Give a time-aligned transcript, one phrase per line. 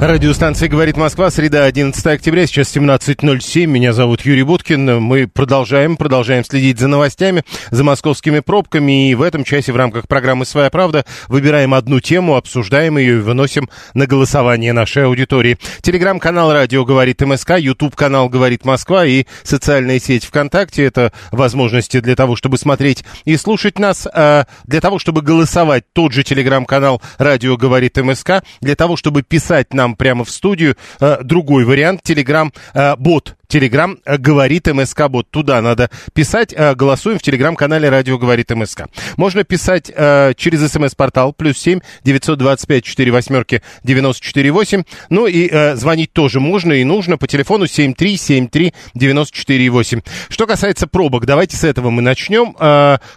[0.00, 6.42] Радиостанция «Говорит Москва», среда, 11 октября, сейчас 17.07, меня зовут Юрий Буткин, мы продолжаем, продолжаем
[6.42, 11.04] следить за новостями, за московскими пробками, и в этом часе в рамках программы «Своя правда»
[11.28, 15.58] выбираем одну тему, обсуждаем ее и выносим на голосование нашей аудитории.
[15.82, 22.36] Телеграм-канал «Радио говорит МСК», YouTube-канал «Говорит Москва» и социальная сеть ВКонтакте— это возможности для того,
[22.36, 27.98] чтобы смотреть и слушать нас, а для того, чтобы голосовать тот же телеграм-канал «Радио говорит
[27.98, 33.36] МСК», для того, чтобы писать нам прямо в студию э, другой вариант, телеграм-бот.
[33.50, 35.28] Телеграм э, говорит МСК бот.
[35.28, 36.54] Туда надо писать.
[36.56, 38.84] Э, голосуем в телеграм-канале Радио говорит МСК.
[39.16, 44.84] Можно писать э, через смс-портал плюс семь девятьсот двадцать пять четыре восьмерки девяносто четыре восемь.
[45.08, 49.68] Ну и звонить тоже можно и нужно по телефону семь три семь три девяносто четыре
[49.68, 50.02] восемь.
[50.28, 52.54] Что касается пробок, давайте с этого мы начнем.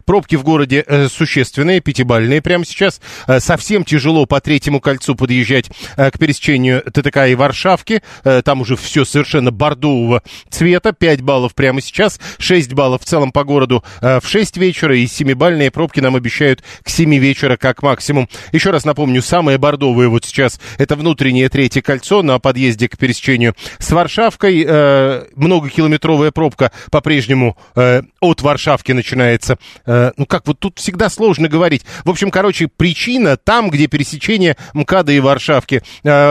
[0.06, 3.02] Пробки в городе существенные, пятибальные прямо сейчас.
[3.38, 8.02] Совсем тяжело по третьему кольцу подъезжать к пересечению ТТК и Варшавки.
[8.44, 10.94] Там уже все совершенно бордового цвета.
[10.94, 14.96] 5 баллов прямо сейчас, 6 баллов в целом по городу э, в 6 вечера.
[14.96, 18.30] И 7-бальные пробки нам обещают к 7 вечера как максимум.
[18.52, 23.56] Еще раз напомню, самые бордовые вот сейчас это внутреннее третье кольцо на подъезде к пересечению
[23.80, 24.66] с Варшавкой.
[24.68, 29.58] Э, многокилометровая пробка по-прежнему э, от Варшавки начинается.
[29.86, 31.84] Ну как вот тут всегда сложно говорить.
[32.06, 35.82] В общем, короче, причина там, где пересечение МКАДа и Варшавки.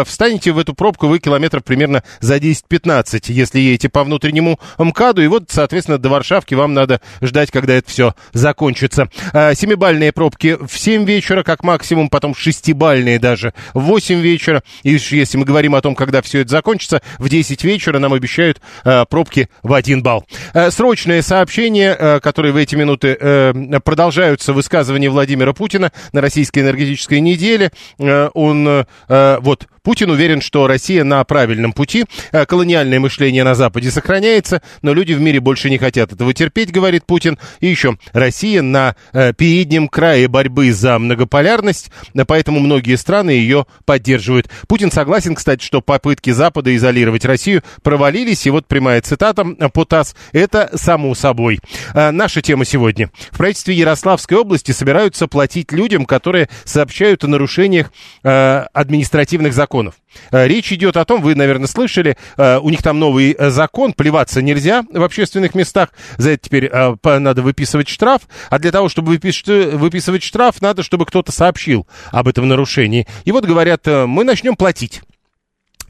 [0.06, 5.22] Встанете в эту пробку вы километров примерно за 10-15, если едете по внутреннему МКАДу.
[5.22, 9.08] И вот, соответственно, до Варшавки вам надо ждать, когда это все закончится.
[9.32, 14.62] Э, Семибальные пробки в 7 вечера, как максимум, потом шестибальные даже в 8 вечера.
[14.82, 18.60] И если мы говорим о том, когда все это закончится, в 10 вечера нам обещают
[18.84, 20.24] э, пробки в 1 балл.
[20.54, 23.52] Э, срочное сообщение, которые в эти минуты э,
[23.84, 27.70] продолжаются высказывания Владимира Путина на российской энергетической неделе.
[27.98, 32.04] Он, вот, Путин уверен, что Россия на правильном пути.
[32.46, 37.04] Колониальное мышление на Западе сохраняется, но люди в мире больше не хотят этого терпеть, говорит
[37.06, 37.38] Путин.
[37.60, 43.66] И еще, Россия на э, переднем крае борьбы за многополярность, э, поэтому многие страны ее
[43.84, 44.48] поддерживают.
[44.68, 49.84] Путин согласен, кстати, что попытки Запада изолировать Россию провалились, и вот прямая цитата э, по
[49.84, 51.60] ТАСС «Это само собой».
[51.94, 53.10] Э, Наша тема сегодня.
[53.30, 59.94] В правительстве Ярославской области собираются платить людям, которые сообщают о нарушениях э, административных законов.
[60.30, 63.92] Э, Речь идет о том, вы, наверное, слышали, э, у них там новый э, закон,
[63.92, 69.14] плеваться нельзя в общественных местах, за это теперь надо выписывать штраф, а для того, чтобы
[69.14, 73.06] выпис- выписывать штраф, надо, чтобы кто-то сообщил об этом нарушении.
[73.24, 75.02] И вот говорят, мы начнем платить.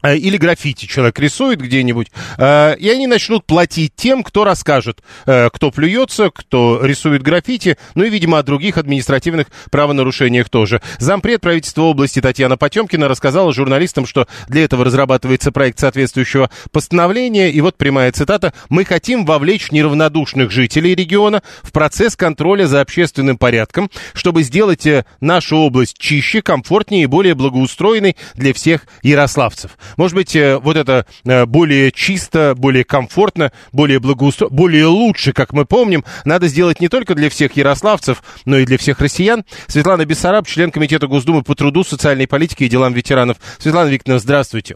[0.03, 5.49] Э, Или граффити человек рисует где-нибудь, э, и они начнут платить тем, кто расскажет, э,
[5.51, 10.81] кто плюется, кто рисует граффити, ну и, видимо, о других административных правонарушениях тоже.
[10.99, 17.61] Зампред правительства области Татьяна Потемкина рассказала журналистам, что для этого разрабатывается проект соответствующего постановления, и
[17.61, 23.89] вот прямая цитата «Мы хотим вовлечь неравнодушных жителей региона в процесс контроля за общественным порядком,
[24.13, 24.85] чтобы сделать
[25.21, 29.77] нашу область чище, комфортнее и более благоустроенной для всех ярославцев».
[29.97, 34.49] Может быть, э, вот это э, более чисто, более комфортно, более благоустро...
[34.49, 38.77] более лучше, как мы помним, надо сделать не только для всех ярославцев, но и для
[38.77, 39.43] всех россиян.
[39.67, 43.37] Светлана Бессараб, член Комитета Госдумы по труду, социальной политике и делам ветеранов.
[43.59, 44.75] Светлана Викторовна, здравствуйте.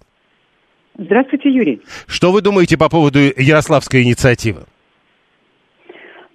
[0.97, 1.81] Здравствуйте, Юрий.
[2.07, 4.63] Что вы думаете по поводу Ярославской инициативы?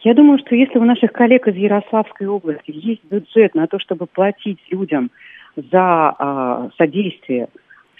[0.04, 4.06] Я думаю, что если у наших коллег из Ярославской области есть бюджет на то, чтобы
[4.06, 5.10] платить людям
[5.54, 7.48] за а, содействие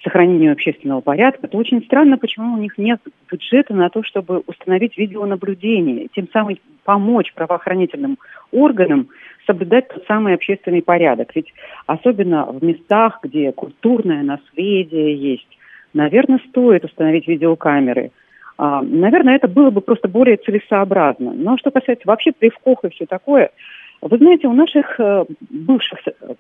[0.03, 3.01] сохранению общественного порядка, то очень странно, почему у них нет
[3.31, 8.19] бюджета на то, чтобы установить видеонаблюдение, тем самым помочь правоохранительным
[8.51, 9.09] органам
[9.47, 11.31] соблюдать тот самый общественный порядок.
[11.35, 11.53] Ведь
[11.87, 15.59] особенно в местах, где культурное наследие есть,
[15.95, 18.11] наверное, стоит установить видеокамеры.
[18.59, 21.33] А, Наверное, это было бы просто более целесообразно.
[21.33, 23.51] Но что касается вообще плевков и все такое,
[24.01, 26.35] вы знаете, у наших э, бывших э,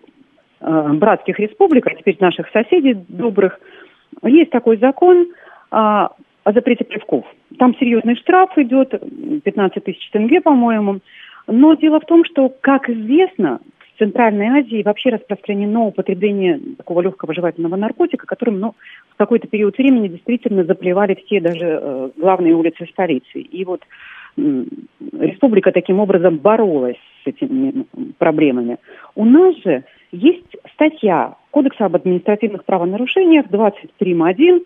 [0.62, 3.58] братских республик, а теперь наших соседей добрых,
[4.22, 5.26] есть такой закон
[5.70, 6.12] а,
[6.44, 7.24] о запрете плевков.
[7.58, 8.90] Там серьезный штраф идет,
[9.44, 11.00] 15 тысяч тенге, по-моему.
[11.46, 13.60] Но дело в том, что, как известно,
[13.94, 18.74] в Центральной Азии вообще распространено употребление такого легкого жевательного наркотика, которым ну,
[19.10, 23.40] в какой-то период времени действительно заплевали все даже э, главные улицы столицы.
[23.40, 23.82] И вот
[24.36, 24.64] э,
[25.18, 27.86] республика таким образом боролась с этими
[28.18, 28.78] проблемами.
[29.14, 34.64] У нас же есть статья Кодекса об административных правонарушениях 23.1,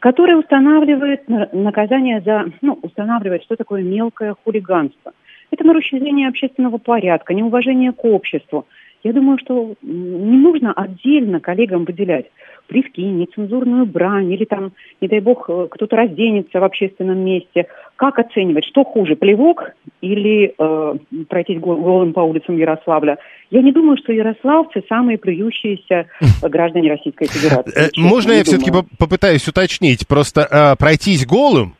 [0.00, 5.12] которая устанавливает наказание за, ну, устанавливает, что такое мелкое хулиганство.
[5.50, 8.66] Это нарушение общественного порядка, неуважение к обществу.
[9.02, 12.26] Я думаю, что не нужно отдельно коллегам выделять
[12.70, 17.66] плевки, нецензурную брань или там, не дай бог, э, кто-то разденется в общественном месте.
[17.96, 20.94] Как оценивать, что хуже, плевок или э,
[21.28, 23.18] пройтись голым по улицам Ярославля?
[23.50, 26.06] Я не думаю, что ярославцы самые плюющиеся
[26.42, 27.72] граждане Российской Федерации.
[27.76, 30.06] Э, честно, Можно я все-таки попытаюсь уточнить?
[30.06, 31.74] Просто э, пройтись голым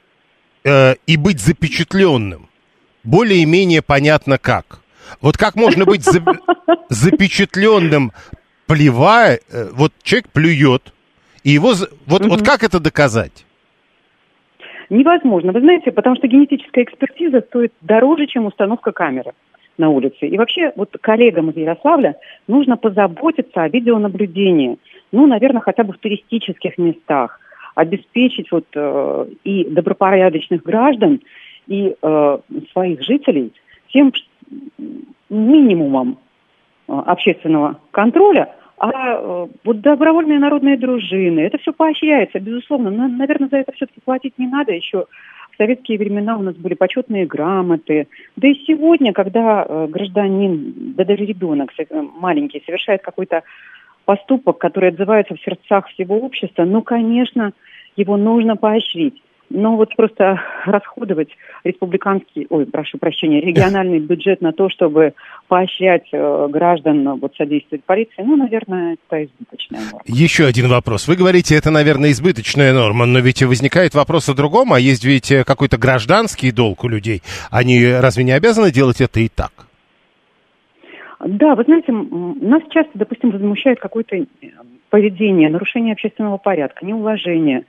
[0.64, 2.50] э, и быть запечатленным
[3.04, 4.80] более-менее понятно как.
[5.20, 6.22] Вот как можно быть за,
[6.88, 8.12] запечатленным,
[8.70, 10.92] плевая, э, вот человек плюет,
[11.42, 11.72] и его,
[12.06, 12.30] вот, угу.
[12.30, 13.44] вот как это доказать?
[14.90, 15.52] Невозможно.
[15.52, 19.32] Вы знаете, потому что генетическая экспертиза стоит дороже, чем установка камеры
[19.78, 20.26] на улице.
[20.26, 24.78] И вообще, вот коллегам из Ярославля нужно позаботиться о видеонаблюдении.
[25.10, 27.40] Ну, наверное, хотя бы в туристических местах.
[27.74, 31.20] Обеспечить вот э, и добропорядочных граждан,
[31.66, 32.38] и э,
[32.72, 33.52] своих жителей
[33.92, 34.12] тем
[35.28, 36.18] минимумом
[36.90, 42.90] общественного контроля, а э, вот добровольные народные дружины, это все поощряется, безусловно.
[42.90, 44.72] Но, наверное, за это все-таки платить не надо.
[44.72, 45.04] Еще
[45.50, 48.08] в советские времена у нас были почетные грамоты.
[48.36, 51.72] Да и сегодня, когда э, гражданин, да даже ребенок
[52.18, 53.42] маленький совершает какой-то
[54.06, 57.52] поступок, который отзывается в сердцах всего общества, ну, конечно,
[57.96, 59.22] его нужно поощрить.
[59.50, 61.30] Но вот просто расходовать
[61.64, 65.14] республиканский, ой, прошу прощения, региональный бюджет на то, чтобы
[65.48, 70.00] поощрять э, граждан вот, содействовать полиции, ну, наверное, это избыточная норма.
[70.06, 71.08] Еще один вопрос.
[71.08, 75.32] Вы говорите, это, наверное, избыточная норма, но ведь возникает вопрос о другом, а есть ведь
[75.32, 77.22] э, какой-то гражданский долг у людей.
[77.50, 79.66] Они разве не обязаны делать это и так?
[81.18, 84.24] Да, вы знаете, нас часто, допустим, возмущает какое-то э,
[84.90, 87.64] поведение, нарушение общественного порядка, неуважение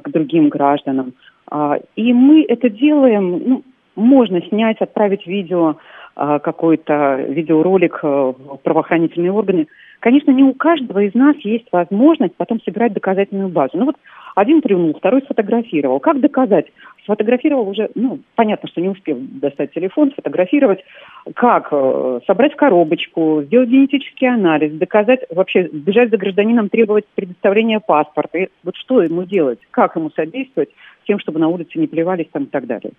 [0.00, 1.14] к другим гражданам.
[1.50, 3.62] А, и мы это делаем, ну,
[3.96, 5.76] можно снять, отправить видео,
[6.16, 9.66] а, какой-то видеоролик в правоохранительные органы.
[10.00, 13.78] Конечно, не у каждого из нас есть возможность потом собирать доказательную базу.
[13.78, 13.96] Ну вот
[14.34, 16.00] один плюнул, второй сфотографировал.
[16.00, 16.66] Как доказать?
[17.04, 20.80] Сфотографировал уже, ну, понятно, что не успел достать телефон, сфотографировать.
[21.34, 21.68] Как?
[21.70, 28.38] Э, собрать коробочку, сделать генетический анализ, доказать, вообще бежать за гражданином, требовать предоставления паспорта.
[28.38, 29.60] И вот что ему делать?
[29.70, 30.70] Как ему содействовать
[31.06, 32.92] тем, чтобы на улице не плевались там и так далее?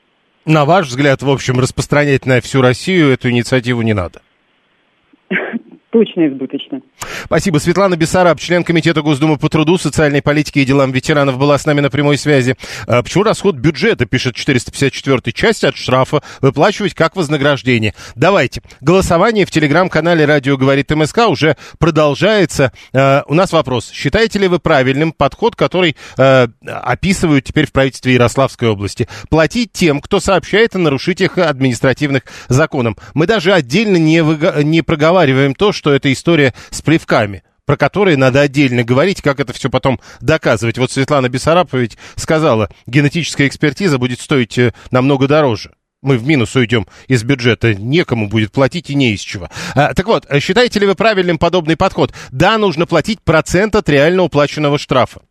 [0.45, 4.21] На ваш взгляд, в общем, распространять на всю Россию эту инициативу не надо?
[5.95, 6.81] Точно избыточно.
[7.23, 7.57] Спасибо.
[7.57, 11.79] Светлана Бессараб, член Комитета Госдумы по труду, социальной политике и делам ветеранов, была с нами
[11.79, 12.57] на прямой связи.
[12.85, 17.93] А почему расход бюджета, пишет 454 часть от штрафа, выплачивать как вознаграждение?
[18.13, 18.61] Давайте.
[18.81, 22.73] Голосование в телеграм-канале «Радио говорит МСК» уже продолжается.
[22.93, 23.89] А, у нас вопрос.
[23.89, 29.07] Считаете ли вы правильным подход, который а, описывают теперь в правительстве Ярославской области?
[29.29, 32.95] Платить тем, кто сообщает о нарушителях административных законов.
[33.13, 37.77] Мы даже отдельно не, выго- не проговариваем то, что что это история с плевками про
[37.77, 40.77] которые надо отдельно говорить, как это все потом доказывать.
[40.77, 45.73] Вот Светлана Бессарапова сказала, генетическая экспертиза будет стоить э, намного дороже.
[46.03, 49.49] Мы в минус уйдем из бюджета, некому будет платить и не из чего.
[49.73, 52.13] А, так вот, считаете ли вы правильным подобный подход?
[52.31, 55.21] Да, нужно платить процент от реально уплаченного штрафа.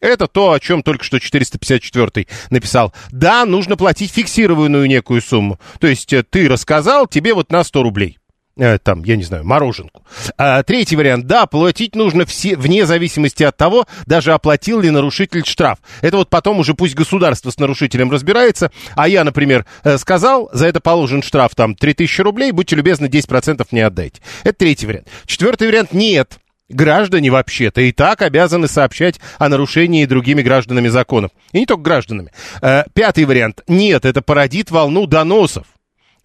[0.00, 2.92] Это то, о чем только что 454 написал.
[3.10, 5.58] Да, нужно платить фиксированную некую сумму.
[5.78, 8.18] То есть э, ты рассказал, тебе вот на 100 рублей.
[8.58, 10.02] Э, там, я не знаю, мороженку.
[10.38, 15.44] А, третий вариант, да, платить нужно все, вне зависимости от того, даже оплатил ли нарушитель
[15.44, 15.78] штраф.
[16.00, 20.68] Это вот потом уже пусть государство с нарушителем разбирается, а я, например, э, сказал, за
[20.68, 24.22] это положен штраф там 3000 рублей, будьте любезны, 10% мне отдайте.
[24.42, 25.08] Это третий вариант.
[25.26, 26.38] Четвертый вариант, нет.
[26.70, 31.30] Граждане вообще-то и так обязаны сообщать о нарушении другими гражданами законов.
[31.52, 32.32] И не только гражданами.
[32.62, 33.62] Э, пятый вариант.
[33.68, 35.66] Нет, это породит волну доносов.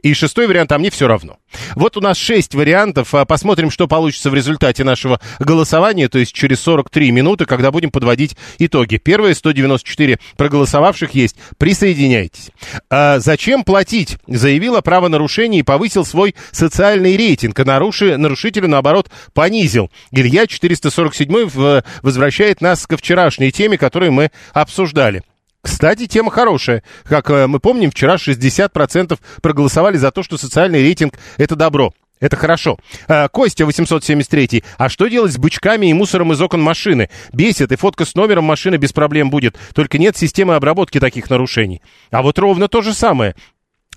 [0.04, 1.38] И шестой вариант, а мне все равно.
[1.76, 3.14] Вот у нас шесть вариантов.
[3.14, 7.92] А, посмотрим, что получится в результате нашего голосования, то есть через 43 минуты, когда будем
[7.92, 8.98] подводить итоги.
[8.98, 11.36] Первые 194 проголосовавших есть.
[11.58, 12.50] Присоединяйтесь.
[12.90, 14.18] А зачем платить?
[14.28, 19.92] Заявил о правонарушении и повысил свой социальный рейтинг, а наруши, нарушителю, наоборот, понизил.
[20.12, 25.24] Илья 447 возвращает нас ко вчерашней теме, которую мы обсуждали.
[25.62, 26.84] Кстати, тема хорошая.
[27.04, 31.94] Как э, мы помним, вчера 60% проголосовали за то, что социальный рейтинг– это добро.
[32.22, 32.78] Это хорошо.
[33.08, 34.64] А, Костя 873.
[34.78, 37.10] А что делать с бычками и мусором из окон машины?
[37.34, 39.58] Бесит, и фотка с номером машины без проблем будет.
[39.74, 41.82] Только нет системы обработки таких нарушений.
[42.12, 43.36] А вот ровно то же самое.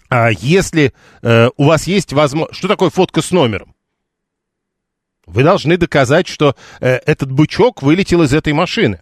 [0.09, 2.59] А если э, у вас есть возможность...
[2.59, 3.75] Что такое фотка с номером?
[5.26, 9.00] Вы должны доказать, что э, этот бычок вылетел из этой машины.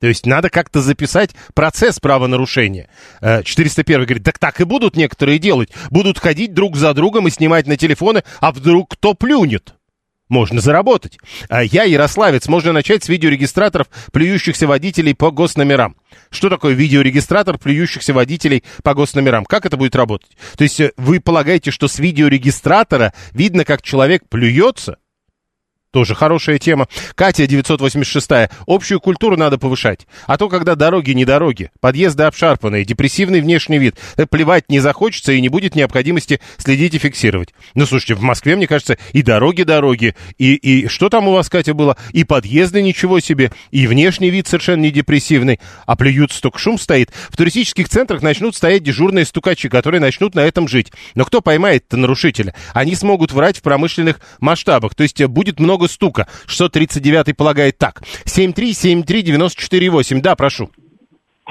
[0.00, 2.88] То есть надо как-то записать процесс правонарушения.
[3.20, 5.70] 401 э, говорит, так так и будут некоторые делать.
[5.90, 9.74] Будут ходить друг за другом и снимать на телефоны, а вдруг кто плюнет?
[10.28, 11.18] Можно заработать.
[11.48, 12.48] А я ярославец.
[12.48, 15.96] Можно начать с видеорегистраторов плюющихся водителей по госномерам.
[16.30, 19.46] Что такое видеорегистратор плюющихся водителей по госномерам?
[19.46, 20.36] Как это будет работать?
[20.56, 24.98] То есть э, вы полагаете, что с видеорегистратора видно, как человек плюется?
[25.90, 26.86] Тоже хорошая тема.
[27.14, 30.06] Катя, 986 Общую культуру надо повышать.
[30.26, 35.32] А то, когда дороги не дороги, подъезды обшарпанные, депрессивный внешний вид, э, плевать не захочется
[35.32, 37.54] и не будет необходимости следить и фиксировать.
[37.74, 41.72] Ну, слушайте, в Москве, мне кажется, и дороги-дороги, и, и что там у вас, Катя,
[41.72, 41.96] было?
[42.12, 47.10] И подъезды ничего себе, и внешний вид совершенно не депрессивный, а плюют столько шум стоит.
[47.30, 50.92] В туристических центрах начнут стоять дежурные стукачи, которые начнут на этом жить.
[51.14, 52.54] Но кто поймает-то нарушителя?
[52.74, 56.26] Они смогут врать в промышленных масштабах, то есть э, будет много много стука.
[56.46, 58.02] 639 полагает так.
[58.26, 60.20] 7373948.
[60.20, 60.70] Да, прошу.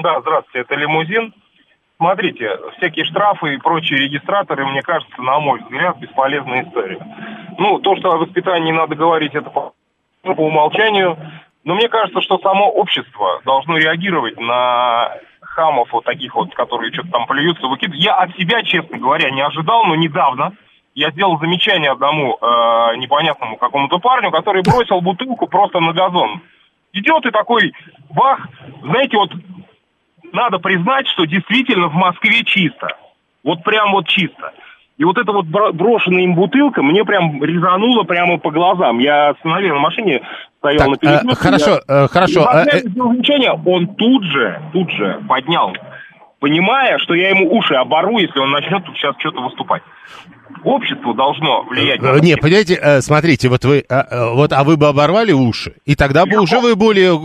[0.01, 1.33] Да, здравствуйте, это лимузин.
[1.97, 6.99] Смотрите, всякие штрафы и прочие регистраторы, мне кажется, на мой взгляд, бесполезная история.
[7.57, 9.73] Ну, то, что о воспитании надо говорить, это по,
[10.21, 11.17] по умолчанию.
[11.63, 15.09] Но мне кажется, что само общество должно реагировать на
[15.41, 18.03] хамов вот таких вот, которые что-то там плюются, выкидывают.
[18.03, 20.53] Я от себя, честно говоря, не ожидал, но недавно
[20.97, 26.41] я сделал замечание одному э, непонятному какому-то парню, который бросил бутылку просто на газон.
[26.91, 27.71] Идет и такой,
[28.09, 28.47] бах,
[28.81, 29.31] знаете, вот
[30.33, 32.87] надо признать, что действительно в Москве чисто.
[33.43, 34.53] Вот прям вот чисто.
[34.97, 38.97] И вот эта вот брошенная им бутылка мне прям резанула прямо по глазам.
[38.97, 40.21] Я остановил на машине,
[40.57, 41.29] стоял так, на перекрестке.
[41.29, 41.79] Э, хорошо, я...
[41.87, 42.41] э, хорошо.
[42.41, 42.89] И э, э...
[42.89, 45.73] замечание, он тут же, тут же поднял,
[46.39, 49.83] понимая, что я ему уши обору, если он начнет тут сейчас что-то выступать
[50.63, 52.17] общество должно влиять на...
[52.17, 55.75] Э, не, понимаете, э, смотрите, вот вы, а, э, вот, а вы бы оборвали уши,
[55.85, 57.17] и тогда бы уже вы более...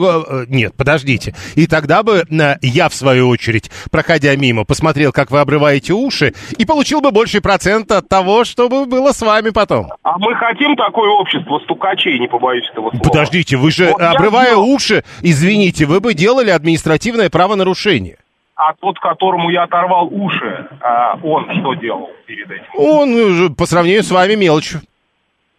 [0.49, 1.35] Нет, подождите.
[1.54, 2.25] И тогда бы
[2.62, 7.40] я, в свою очередь, проходя мимо, посмотрел, как вы обрываете уши, и получил бы больший
[7.40, 9.90] процент от того, что бы было с вами потом.
[10.02, 13.02] А мы хотим такое общество стукачей, не побоюсь этого слова.
[13.02, 18.19] Подождите, вы же, вот обрывая уши, извините, вы бы делали административное правонарушение
[18.69, 22.64] а тот, которому я оторвал уши, а он что делал перед этим?
[22.76, 24.75] Он э, по сравнению с вами мелочь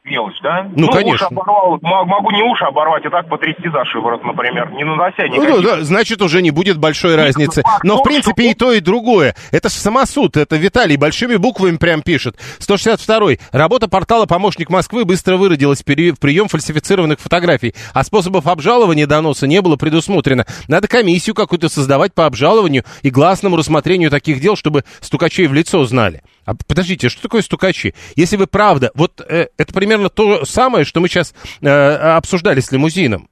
[0.06, 0.64] мелочь, да?
[0.76, 1.28] Ну, ну конечно.
[1.28, 5.50] Уши оборвал, могу не уши оборвать, а так потрясти за шиворот, например, не нанося никаких...
[5.50, 7.64] Ну, да, значит, уже не будет большой разницы.
[7.84, 9.36] Но, в принципе, и то, и другое.
[9.52, 12.36] Это же самосуд, это Виталий большими буквами прям пишет.
[12.60, 13.40] 162-й.
[13.52, 19.62] Работа портала «Помощник Москвы» быстро выродилась в прием фальсифицированных фотографий, а способов обжалования доноса не
[19.62, 20.46] было предусмотрено.
[20.68, 25.84] Надо комиссию какую-то создавать по обжалованию и гласному рассмотрению таких дел, чтобы стукачей в лицо
[25.86, 26.22] знали.
[26.46, 27.94] А подождите, что такое стукачи?
[28.16, 32.72] Если вы правда, вот э, это примерно то самое, что мы сейчас э, обсуждали с
[32.72, 33.30] лимузином.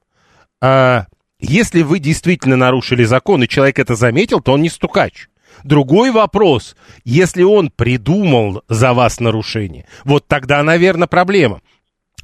[0.60, 1.06] А,
[1.38, 5.28] если вы действительно нарушили закон, и человек это заметил, то он не стукач.
[5.64, 11.60] Другой вопрос, если он придумал за вас нарушение, вот тогда, наверное, проблема.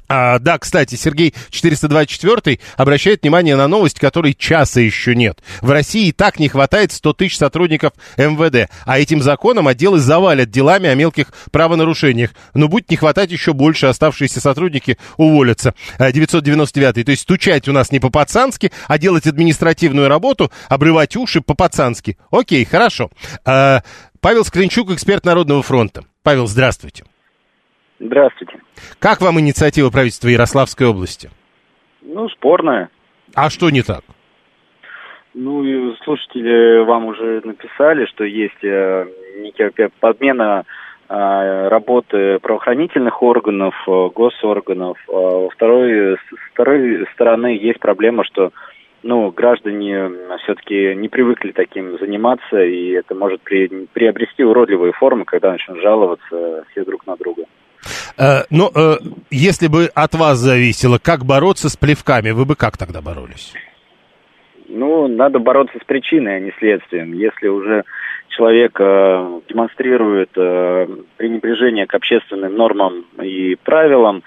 [0.09, 5.39] А, да, кстати, Сергей 424 обращает внимание на новость, которой часа еще нет.
[5.61, 10.49] В России и так не хватает 100 тысяч сотрудников МВД, а этим законом отделы завалят
[10.49, 12.31] делами о мелких правонарушениях.
[12.55, 15.75] Но будет не хватать еще больше, оставшиеся сотрудники уволятся.
[15.99, 21.41] 999 а, то есть стучать у нас не по-пацански, а делать административную работу, обрывать уши
[21.41, 22.17] по-пацански.
[22.31, 23.11] Окей, хорошо.
[23.45, 23.83] А,
[24.21, 26.03] Павел Скринчук, эксперт Народного фронта.
[26.23, 27.03] Павел, здравствуйте.
[27.99, 28.59] Здравствуйте.
[28.99, 31.29] Как вам инициатива правительства Ярославской области?
[32.01, 32.89] Ну, спорная.
[33.35, 34.01] А что не так?
[35.33, 40.63] Ну, слушатели вам уже написали, что есть э, некая подмена
[41.07, 44.97] э, работы правоохранительных органов, э, госорганов.
[45.07, 48.51] А во второй, с второй стороны есть проблема, что
[49.03, 50.09] ну, граждане
[50.43, 56.65] все-таки не привыкли таким заниматься, и это может при, приобрести уродливые формы, когда начнут жаловаться
[56.71, 57.43] все друг на друга.
[58.17, 58.97] Э, но э,
[59.31, 63.53] если бы от вас зависело, как бороться с плевками, вы бы как тогда боролись?
[64.67, 67.13] Ну, надо бороться с причиной, а не следствием.
[67.13, 67.83] Если уже
[68.29, 74.23] человек э, демонстрирует э, пренебрежение к общественным нормам и правилам,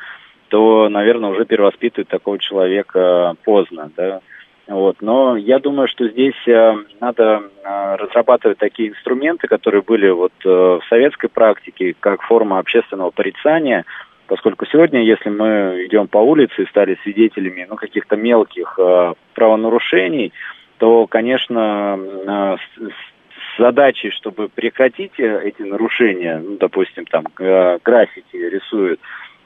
[0.49, 4.21] то, наверное, уже перевоспитывать такого человека поздно, да.
[4.69, 4.97] Вот.
[5.01, 10.49] Но я думаю, что здесь э, надо э, разрабатывать такие инструменты, которые были вот э,
[10.49, 13.85] в советской практике, как форма общественного порицания,
[14.29, 20.33] поскольку сегодня, если мы идем по улице и стали свидетелями ну, каких-то мелких э, правонарушений,
[20.79, 29.01] то, конечно, э, с задачей, чтобы прекратить эти нарушения, ну, допустим, там э, граффити рисуют,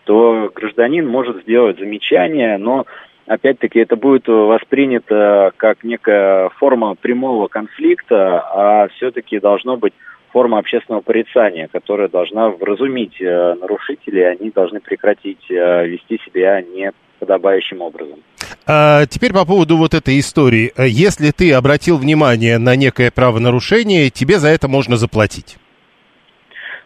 [0.05, 2.87] то гражданин может сделать замечание, но
[3.27, 9.93] опять-таки это будет воспринято как некая форма прямого конфликта, а все-таки должно быть
[10.33, 17.81] форма общественного порицания, которая должна вразумить э, нарушителей, они должны прекратить э, вести себя неподобающим
[17.81, 18.19] образом.
[18.67, 20.73] А, теперь по поводу вот этой истории.
[20.77, 25.57] Если ты обратил внимание на некое правонарушение, тебе за это можно заплатить.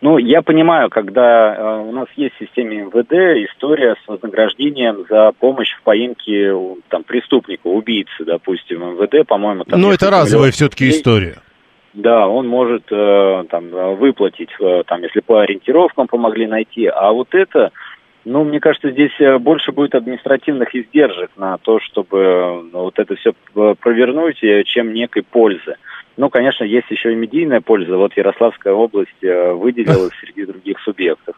[0.01, 3.13] Ну, я понимаю, когда э, у нас есть в системе МВД
[3.51, 6.55] история с вознаграждением за помощь в поимке
[6.89, 9.65] там, преступника, убийцы, допустим, МВД, по-моему...
[9.65, 11.37] Там Но это разовая все-таки история.
[11.93, 16.87] Да, он может э, там, выплатить, э, там, если по ориентировкам помогли найти.
[16.87, 17.71] А вот это,
[18.25, 24.39] ну, мне кажется, здесь больше будет административных издержек на то, чтобы вот это все провернуть,
[24.65, 25.77] чем некой пользы.
[26.17, 27.97] Ну, конечно, есть еще и медийная польза.
[27.97, 31.37] Вот Ярославская область э, выделилась среди других субъектов.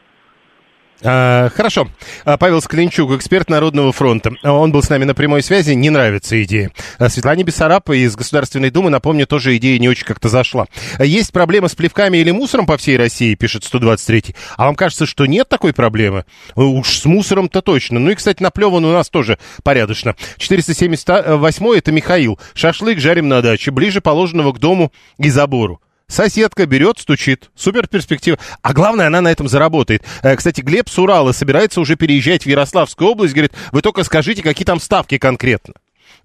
[1.04, 1.88] А, хорошо.
[2.24, 4.32] А, Павел Скленчук, эксперт Народного фронта.
[4.44, 5.72] Он был с нами на прямой связи.
[5.72, 6.70] Не нравится идея.
[6.98, 10.66] А, Светлане Бессарапа из Государственной Думы, напомню, тоже идея не очень как-то зашла.
[11.00, 14.34] Есть проблема с плевками или мусором по всей России, пишет 123.
[14.56, 16.24] А вам кажется, что нет такой проблемы?
[16.54, 17.98] Уж с мусором-то точно.
[17.98, 20.14] Ну и, кстати, наплеван у нас тоже порядочно.
[20.38, 22.38] 478 это Михаил.
[22.54, 25.80] Шашлык жарим на даче, ближе положенного к дому и забору.
[26.12, 27.50] Соседка берет, стучит.
[27.54, 28.36] Супер перспектива.
[28.60, 30.02] А главное, она на этом заработает.
[30.22, 33.32] Э, кстати, Глеб с Урала собирается уже переезжать в Ярославскую область.
[33.32, 35.72] Говорит, вы только скажите, какие там ставки конкретно.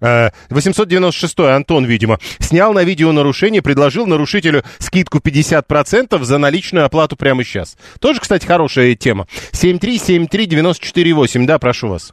[0.00, 7.16] 896 э, Антон, видимо, снял на видео нарушение, предложил нарушителю скидку 50% за наличную оплату
[7.16, 7.78] прямо сейчас.
[7.98, 9.26] Тоже, кстати, хорошая тема.
[9.52, 12.12] 7373948, да, прошу вас.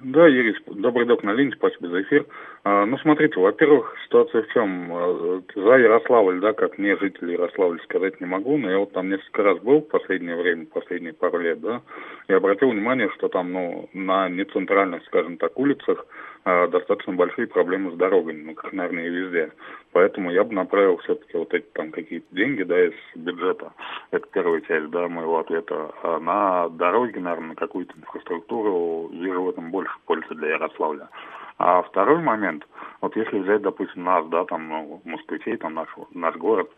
[0.00, 2.26] Да, Юрий, добрый док на линии, спасибо за эфир.
[2.68, 4.90] А, ну, смотрите, во-первых, ситуация в чем?
[4.92, 9.08] А, за Ярославль, да, как мне житель Ярославля сказать не могу, но я вот там
[9.08, 11.82] несколько раз был в последнее время, последние пару лет, да,
[12.26, 16.08] и обратил внимание, что там, ну, на нецентральных, скажем так, улицах
[16.42, 19.52] а, достаточно большие проблемы с дорогами, ну, как, наверное, и везде.
[19.92, 23.74] Поэтому я бы направил все-таки вот эти там какие-то деньги, да, из бюджета,
[24.10, 29.70] это первая часть, да, моего ответа, на дороги, наверное, на какую-то инфраструктуру вижу в этом
[29.70, 31.08] больше пользы для Ярославля.
[31.58, 32.66] А второй момент,
[33.00, 36.70] вот если взять, допустим, нас, да, там, ну, москвичей, там, наш, наш город,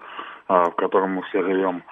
[0.46, 1.82] а, в котором мы все живем,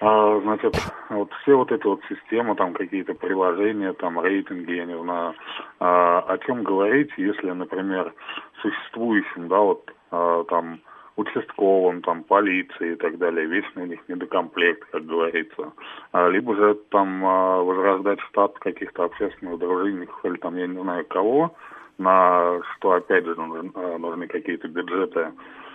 [0.00, 0.76] а, значит,
[1.10, 5.34] вот все вот эти вот системы, там какие-то приложения, там рейтинги, я не знаю,
[5.78, 8.12] а, о чем говорить, если, например,
[8.60, 10.80] существующим, да, вот а, там
[11.16, 13.46] участковым, там, полиции и так далее.
[13.46, 15.72] Вечно у них недокомплект, как говорится.
[16.12, 21.04] А, либо же там а, возрождать штат каких-то общественных дружинников или там, я не знаю
[21.06, 21.54] кого,
[21.98, 25.32] на что, опять же, нужны, э, какие-то бюджеты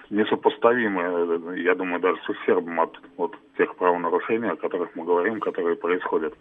[0.09, 5.75] несопоставимые, я думаю, даже с ущербом от вот тех правонарушений, о которых мы говорим, которые
[5.75, 6.33] происходят.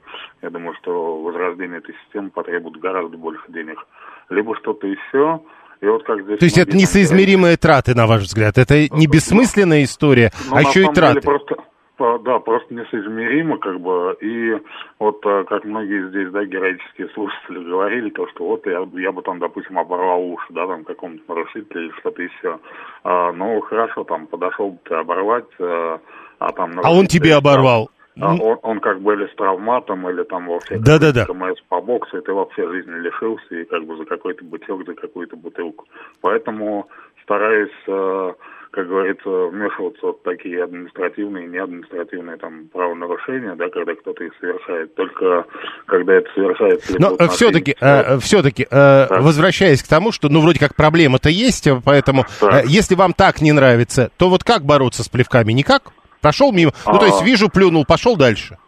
[0.43, 3.85] Я думаю, что возрождение этой системы потребует гораздо больше денег.
[4.31, 5.41] Либо что-то еще,
[5.81, 8.57] и вот как здесь То есть это несоизмеримые траты, на ваш взгляд?
[8.57, 11.21] Это не бессмысленная история, ну, а еще и траты?
[11.21, 11.57] Просто,
[11.99, 14.61] да, просто несоизмеримо, как бы, и
[14.99, 19.23] вот э, как многие здесь, да, героические слушатели говорили, то, что вот я, я бы
[19.23, 22.59] там, допустим, оборвал уши, да, там, какому-то нарушителю или что-то еще.
[23.05, 26.01] А, ну, хорошо, там, подошел бы ты оборвать, а,
[26.39, 26.73] а там...
[26.83, 27.91] А он тебе оборвал?
[28.19, 31.27] А он, он как бы или с травматом, или там вообще да, да, да.
[31.27, 34.95] КМС по боксу, и ты вообще жизни лишился, и как бы за какой-то бутылок, за
[34.95, 35.85] какую-то бутылку.
[36.23, 36.89] Поэтому
[37.23, 38.33] стараюсь э,
[38.77, 44.95] как говорится, вмешиваться в такие административные и неадминистративные там правонарушения, да, когда кто-то их совершает.
[44.95, 45.47] Только
[45.87, 46.95] когда это совершается...
[46.99, 52.27] Но все-таки, э, все-таки, э, возвращаясь к тому, что, ну, вроде как проблема-то есть, поэтому,
[52.43, 55.55] э, если вам так не нравится, то вот как бороться с плевками?
[55.55, 55.85] Никак?
[56.21, 56.73] Прошел мимо?
[56.85, 56.93] А...
[56.93, 57.25] Ну, то есть а.
[57.25, 58.59] вижу, плюнул, пошел дальше.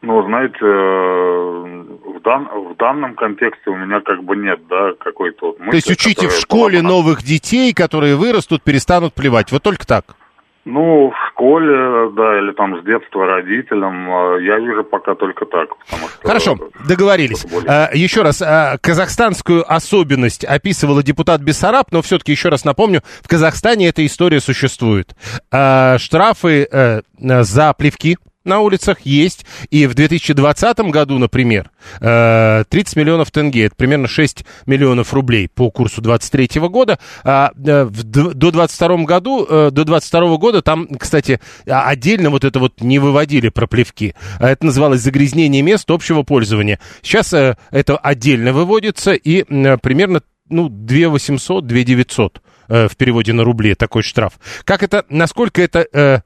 [0.00, 5.60] Ну, знаете, в, дан, в данном контексте у меня как бы нет, да, какой-то вот
[5.60, 6.90] мысли, То есть учите в школе была...
[6.90, 9.52] новых детей, которые вырастут, перестанут плевать.
[9.52, 10.16] Вот только так.
[10.64, 15.68] Ну, в школе, да, или там с детства родителям, а, я вижу пока только так.
[15.86, 16.56] Что Хорошо,
[16.88, 17.44] договорились.
[17.68, 23.28] А, еще раз, а, казахстанскую особенность описывала депутат Бессараб, но все-таки еще раз напомню, в
[23.28, 25.14] Казахстане эта история существует.
[25.52, 29.44] А, штрафы а, за плевки на улицах есть.
[29.70, 35.70] И в 2020 году, например, 30 э, миллионов тенге, это примерно 6 миллионов рублей по
[35.70, 36.98] курсу 23 года.
[37.24, 42.80] А э, до 22 году, э, до 22 года там, кстати, отдельно вот это вот
[42.80, 44.14] не выводили проплевки.
[44.38, 46.78] А это называлось загрязнение мест общего пользования.
[47.02, 53.74] Сейчас это отдельно выводится и примерно ну, 2 800, 2 900 в переводе на рубли
[53.74, 54.34] такой штраф.
[54.64, 56.22] Как это, насколько это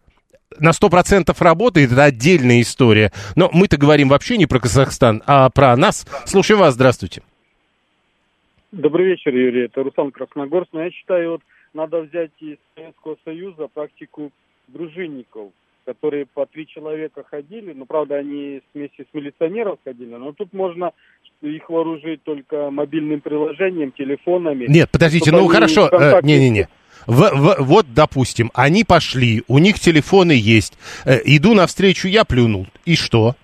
[0.60, 3.12] на 100% работает, это отдельная история.
[3.36, 6.06] Но мы-то говорим вообще не про Казахстан, а про нас.
[6.26, 7.22] Слушаю вас, здравствуйте.
[8.72, 9.64] Добрый вечер, Юрий.
[9.64, 10.70] Это Руслан Красногорск.
[10.72, 11.40] Но я считаю, вот
[11.72, 14.30] надо взять из Советского Союза практику
[14.68, 15.50] дружинников,
[15.86, 17.72] которые по три человека ходили.
[17.72, 20.14] Ну, правда, они вместе с милиционером ходили.
[20.14, 20.92] Но тут можно
[21.40, 24.66] их вооружить только мобильным приложением, телефонами.
[24.68, 26.68] Нет, подождите, ну хорошо, э, не-не-не
[27.06, 32.66] в, в, вот, допустим, они пошли, у них телефоны есть, э, иду навстречу, я плюнул.
[32.84, 33.34] И что?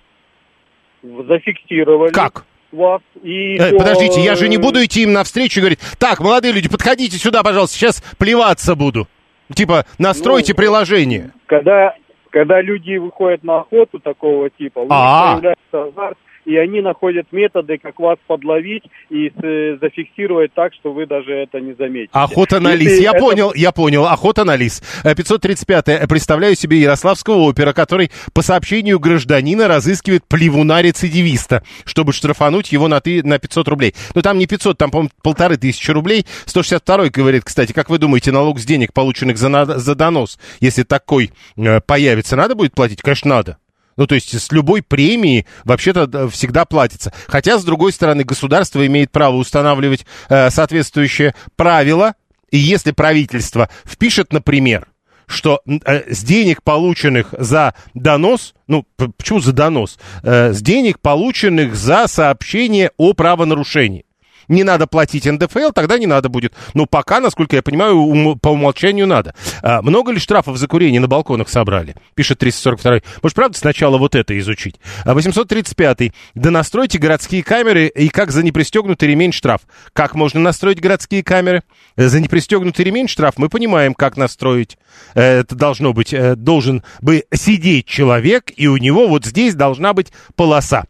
[1.03, 2.11] Зафиксировали.
[2.11, 2.45] Как?
[2.75, 3.01] вас.
[3.23, 3.79] И э, по...
[3.79, 7.41] Подождите, я же не буду идти им навстречу и говорить, так, молодые люди, подходите сюда,
[7.43, 9.07] пожалуйста, сейчас плеваться буду.
[9.53, 11.31] Типа, настройте ну, приложение.
[11.45, 11.95] Когда,
[12.31, 17.77] когда люди выходят на охоту такого типа, у них появляется азарт, и они находят методы,
[17.77, 22.11] как вас подловить и э, зафиксировать так, что вы даже это не заметите.
[22.13, 22.99] Охота на лис.
[22.99, 23.19] Я это...
[23.19, 24.05] понял, я понял.
[24.05, 24.81] Охота на лис.
[25.03, 26.07] 535 -е.
[26.07, 33.23] Представляю себе Ярославского опера, который по сообщению гражданина разыскивает плевуна-рецидивиста, чтобы штрафануть его на, ты,
[33.23, 33.95] на 500 рублей.
[34.13, 36.25] Но там не 500, там, по-моему, полторы тысячи рублей.
[36.45, 41.31] 162 говорит, кстати, как вы думаете, налог с денег, полученных за, за донос, если такой
[41.57, 43.01] э, появится, надо будет платить?
[43.01, 43.57] Конечно, надо.
[43.97, 47.13] Ну, то есть с любой премии вообще-то всегда платится.
[47.27, 52.15] Хотя, с другой стороны, государство имеет право устанавливать э, соответствующие правила.
[52.51, 54.87] И если правительство впишет, например,
[55.27, 58.85] что э, с денег, полученных за донос, ну,
[59.17, 59.97] почему за донос?
[60.23, 64.04] Э, с денег, полученных за сообщение о правонарушении
[64.47, 66.53] не надо платить НДФЛ, тогда не надо будет.
[66.73, 69.35] Но пока, насколько я понимаю, ум, по умолчанию надо.
[69.61, 71.95] А, много ли штрафов за курение на балконах собрали?
[72.13, 73.01] Пишет 342.
[73.21, 74.75] Может, правда, сначала вот это изучить?
[75.03, 76.11] А 835.
[76.35, 79.61] Да настройте городские камеры и как за непристегнутый ремень штраф.
[79.93, 81.63] Как можно настроить городские камеры?
[81.95, 84.77] За непристегнутый ремень штраф мы понимаем, как настроить.
[85.13, 89.93] Э, это должно быть, э, должен бы сидеть человек, и у него вот здесь должна
[89.93, 90.85] быть полоса.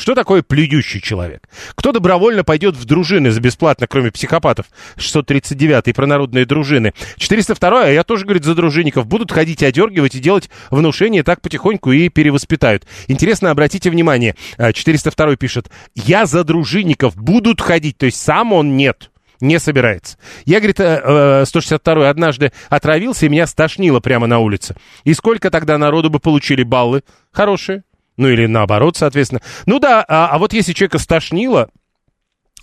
[0.00, 1.48] Э, что такое плюющий человек?
[1.74, 4.66] Кто добровольно пойдет в дружины за бесплатно, кроме психопатов?
[4.96, 6.94] 639-й про народные дружины.
[7.16, 9.06] 402 а я тоже, говорит, за дружинников.
[9.06, 12.86] Будут ходить, одергивать и делать внушение так потихоньку и перевоспитают.
[13.08, 18.76] Интересно, обратите внимание, 402 э, пишет, я за дружинников будут ходить, то есть сам он
[18.76, 19.10] нет
[19.40, 20.18] не собирается.
[20.44, 24.76] Я, говорит, 162-й э, однажды отравился, и меня стошнило прямо на улице.
[25.04, 27.02] И сколько тогда народу бы получили баллы?
[27.32, 27.82] Хорошие.
[28.16, 29.40] Ну или наоборот, соответственно.
[29.66, 31.70] Ну да, а, а вот если человека стошнило,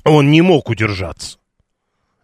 [0.04, 1.38] он не мог удержаться.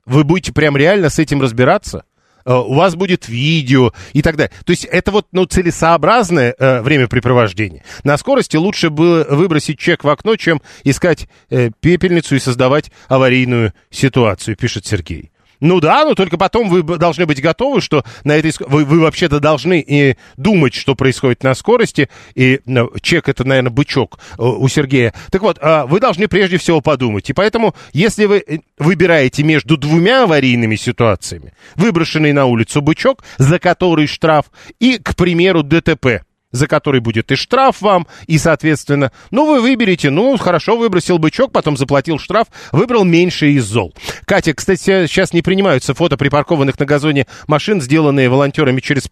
[0.05, 2.05] Вы будете прям реально с этим разбираться?
[2.45, 4.51] Uh, у вас будет видео и так далее.
[4.65, 7.85] То есть это вот ну, целесообразное uh, времяпрепровождение.
[8.03, 13.73] На скорости лучше было выбросить чек в окно, чем искать uh, пепельницу и создавать аварийную
[13.89, 15.32] ситуацию, пишет Сергей.
[15.63, 19.39] Ну да, но только потом вы должны быть готовы, что на этой вы, вы вообще-то
[19.39, 22.09] должны и думать, что происходит на скорости.
[22.35, 25.13] И ну, чек это, наверное, бычок э, у Сергея.
[25.31, 27.29] Так вот, а, вы должны прежде всего подумать.
[27.29, 33.57] И поэтому, если вы э, выбираете между двумя аварийными ситуациями, выброшенный на улицу бычок, за
[33.57, 34.47] который штраф,
[34.81, 36.23] и, к примеру, ДТП
[36.53, 41.51] за который будет и штраф вам, и, соответственно, ну, вы выберете, ну, хорошо, выбросил бычок,
[41.51, 43.93] потом заплатил штраф, выбрал меньше из зол.
[44.25, 49.09] Катя, кстати, сейчас не принимаются фото припаркованных на газоне машин, сделанные волонтерами через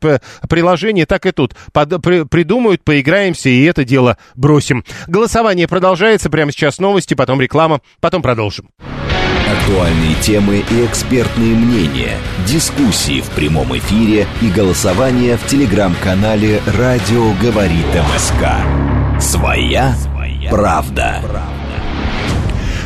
[0.47, 1.55] приложение, так и тут.
[1.73, 4.85] Под, при, придумают, поиграемся, и это дело бросим.
[5.07, 8.69] Голосование продолжается, прямо сейчас новости, потом реклама, потом продолжим.
[9.51, 17.85] Актуальные темы и экспертные мнения, дискуссии в прямом эфире и голосование в телеграм-канале «Радио говорит
[17.93, 19.19] МСК».
[19.19, 19.93] Своя,
[20.49, 21.21] правда.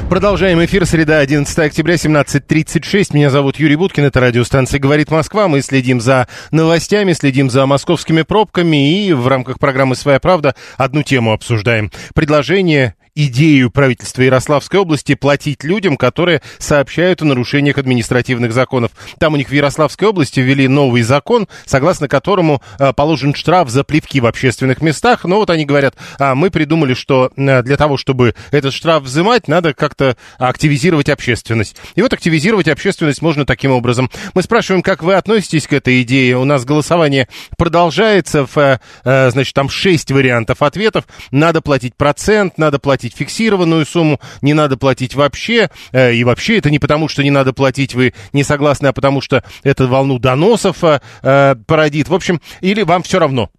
[0.09, 0.87] Продолжаем эфир.
[0.87, 3.13] Среда, 11 октября, 17.36.
[3.13, 4.05] Меня зовут Юрий Буткин.
[4.05, 5.47] Это радиостанция «Говорит Москва».
[5.47, 11.03] Мы следим за новостями, следим за московскими пробками и в рамках программы «Своя правда» одну
[11.03, 11.91] тему обсуждаем.
[12.15, 18.91] Предложение идею правительства Ярославской области платить людям, которые сообщают о нарушениях административных законов.
[19.19, 23.85] Там у них в Ярославской области ввели новый закон, согласно которому э, положен штраф за
[23.85, 25.23] плевки в общественных местах.
[25.23, 29.47] Но вот они говорят, а мы придумали, что э, для того, чтобы этот штраф взимать,
[29.47, 31.77] надо как-то активизировать общественность.
[31.95, 34.11] И вот активизировать общественность можно таким образом.
[34.33, 36.37] Мы спрашиваем, как вы относитесь к этой идее.
[36.37, 38.45] У нас голосование продолжается.
[38.45, 41.05] В, э, значит, там шесть вариантов ответов.
[41.31, 45.69] Надо платить процент, надо платить фиксированную сумму, не надо платить вообще.
[45.91, 49.21] Э, и вообще это не потому, что не надо платить, вы не согласны, а потому
[49.21, 50.77] что это волну доносов
[51.21, 52.09] породит.
[52.09, 53.49] В общем, или вам все равно.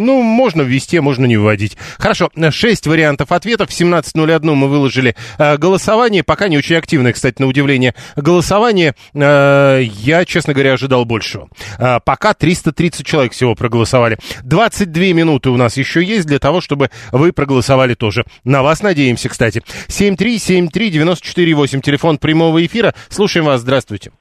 [0.00, 1.76] Ну, можно ввести, а можно не вводить.
[1.98, 3.70] Хорошо, шесть вариантов ответов.
[3.70, 6.24] В 17.01 мы выложили э, голосование.
[6.24, 7.94] Пока не очень активное, кстати, на удивление.
[8.16, 11.48] Голосование, э, я, честно говоря, ожидал большего.
[11.78, 14.18] Э, пока 330 человек всего проголосовали.
[14.42, 18.24] 22 минуты у нас еще есть для того, чтобы вы проголосовали тоже.
[18.44, 19.62] На вас надеемся, кстати.
[19.88, 22.94] 7373948, телефон прямого эфира.
[23.08, 24.12] Слушаем вас, здравствуйте.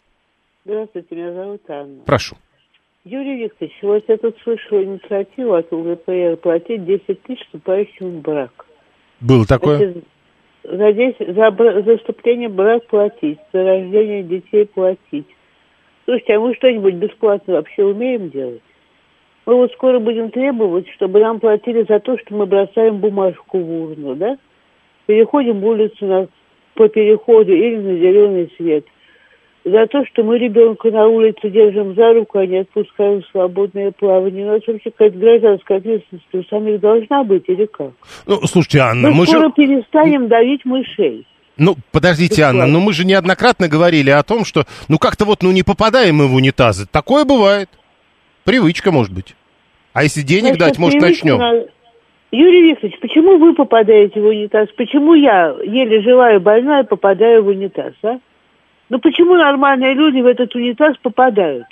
[0.65, 2.01] Здравствуйте, меня зовут Анна.
[2.05, 2.35] Прошу.
[3.05, 8.65] Юрий Викторович, вот я тут слышала инициативу от УГПР платить 10 тысяч вступающим в брак.
[9.21, 9.77] Было такое?
[9.77, 10.03] Значит,
[10.63, 15.27] за, 10, за, за вступление в брак платить, за рождение детей платить.
[16.03, 18.61] Слушайте, а мы что-нибудь бесплатно вообще умеем делать?
[19.45, 23.81] Мы вот скоро будем требовать, чтобы нам платили за то, что мы бросаем бумажку в
[23.83, 24.37] урну, да?
[25.05, 26.27] Переходим улицу на,
[26.73, 28.85] по переходу или на зеленый свет–
[29.65, 33.91] за то, что мы ребенка на улице держим за руку, а не отпускаем в свободное
[33.91, 34.45] плавание.
[34.45, 37.91] У нас вообще какая-то гражданская ответственность у самих должна быть или как?
[38.25, 39.53] Ну, слушайте, Анна, мы, мы скоро же...
[39.53, 41.27] перестанем давить мышей.
[41.57, 45.51] Ну, подождите, Анна, но мы же неоднократно говорили о том, что, ну, как-то вот, ну,
[45.51, 46.87] не попадаем мы в унитазы.
[46.89, 47.69] Такое бывает.
[48.45, 49.35] Привычка, может быть.
[49.91, 51.37] А если денег Значит, дать, может, начнем?
[51.37, 51.65] на-
[52.31, 54.69] Юрий Викторович, почему вы попадаете в унитаз?
[54.77, 58.19] Почему я, еле живая больная, попадаю в унитаз, а?
[58.89, 61.65] Ну почему нормальные люди в этот унитаз попадают?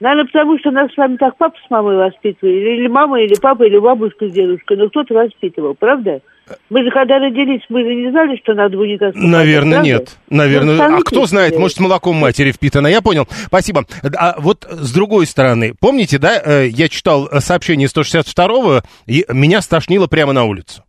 [0.00, 2.54] Наверное, потому что нас с вами так папа с мамой воспитывали.
[2.54, 4.76] Или мама, или папа, или бабушка с дедушкой.
[4.76, 6.20] Но кто-то воспитывал, правда?
[6.68, 9.88] Мы же когда родились, мы же не знали, что надо в унитаз попадать, Наверное, правда?
[9.88, 10.18] нет.
[10.28, 10.88] Наверное.
[10.88, 12.86] Ну, А кто знает, может, с молоком матери впитано.
[12.88, 13.26] Я понял.
[13.46, 13.84] Спасибо.
[14.14, 19.62] А вот с другой стороны, помните, да, э, я читал э, сообщение 162-го, и меня
[19.62, 20.84] стошнило прямо на улицу.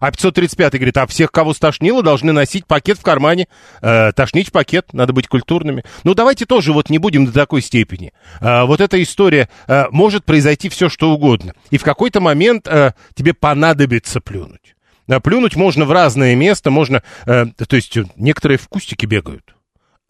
[0.00, 3.48] А 535 говорит, а всех, кого стошнило, должны носить пакет в кармане.
[3.80, 5.84] Э, тошнить пакет, надо быть культурными.
[6.04, 8.12] Ну, давайте тоже вот не будем до такой степени.
[8.40, 11.52] Э, вот эта история, э, может произойти все, что угодно.
[11.70, 14.74] И в какой-то момент э, тебе понадобится плюнуть.
[15.08, 19.54] А плюнуть можно в разное место, можно, э, то есть э, некоторые в кустике бегают.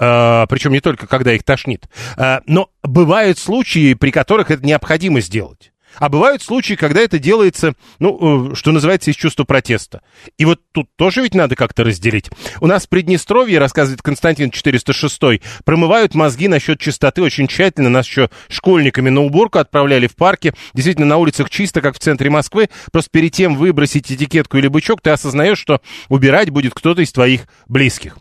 [0.01, 1.89] А, причем не только когда их тошнит.
[2.17, 5.73] А, но бывают случаи, при которых это необходимо сделать.
[5.99, 10.03] А бывают случаи, когда это делается, ну, э, что называется, из чувства протеста.
[10.37, 12.31] И вот тут тоже ведь надо как-то разделить.
[12.61, 17.89] У нас в Приднестровье, рассказывает Константин 406, промывают мозги насчет чистоты очень тщательно.
[17.89, 20.55] Нас еще школьниками на уборку отправляли в парке.
[20.75, 22.69] Действительно, на улицах чисто, как в центре Москвы.
[22.93, 27.43] Просто перед тем выбросить этикетку или бычок, ты осознаешь, что убирать будет кто-то из твоих
[27.67, 28.17] близких.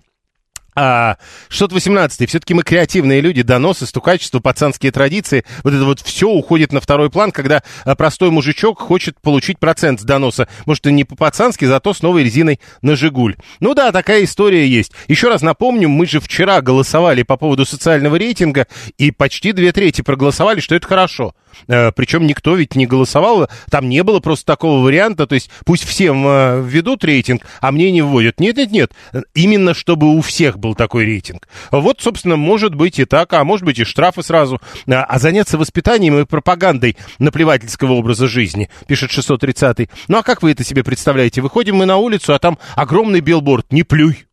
[0.80, 1.18] А
[1.50, 5.44] 618 все-таки мы креативные люди, доносы, стукачество, пацанские традиции.
[5.64, 10.02] Вот это вот все уходит на второй план, когда а, простой мужичок хочет получить процент
[10.02, 10.48] с доноса.
[10.68, 13.38] Может, и не по-пацански, зато с новой резиной на «Жигуль».
[13.60, 14.92] Ну да, такая история есть.
[15.08, 18.68] Еще раз напомню, мы же вчера голосовали по поводу социального рейтинга,
[19.00, 21.34] и почти две трети проголосовали, что это хорошо.
[21.68, 25.86] Э, Причем никто ведь не голосовал, там не было просто такого варианта, то есть пусть
[25.86, 28.40] всем э, введут рейтинг, а мне не вводят.
[28.40, 28.92] Нет, нет, нет,
[29.34, 31.48] именно чтобы у всех был такой рейтинг.
[31.72, 34.60] Вот, собственно, может быть и так, а может быть и штрафы сразу.
[34.88, 39.90] А а заняться воспитанием и пропагандой наплевательского образа жизни, пишет 630-й.
[40.08, 41.42] Ну а как вы это себе представляете?
[41.42, 44.28] Выходим мы на улицу, а там огромный билборд «Не плюй».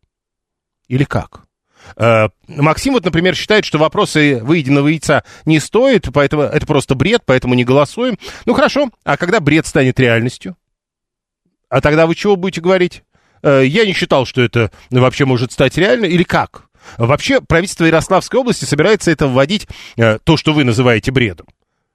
[0.87, 1.45] Или как?
[1.97, 7.23] Э, Максим вот, например, считает, что вопросы выеденного яйца не стоит, поэтому это просто бред,
[7.25, 8.17] поэтому не голосуем.
[8.45, 10.55] Ну хорошо, а когда бред станет реальностью?
[11.69, 13.03] А тогда вы чего будете говорить?
[13.45, 16.63] Э, Я не считал, что это вообще может стать реально, или как?
[16.97, 21.45] Вообще правительство Ярославской области собирается это вводить, э, то, что вы называете бредом.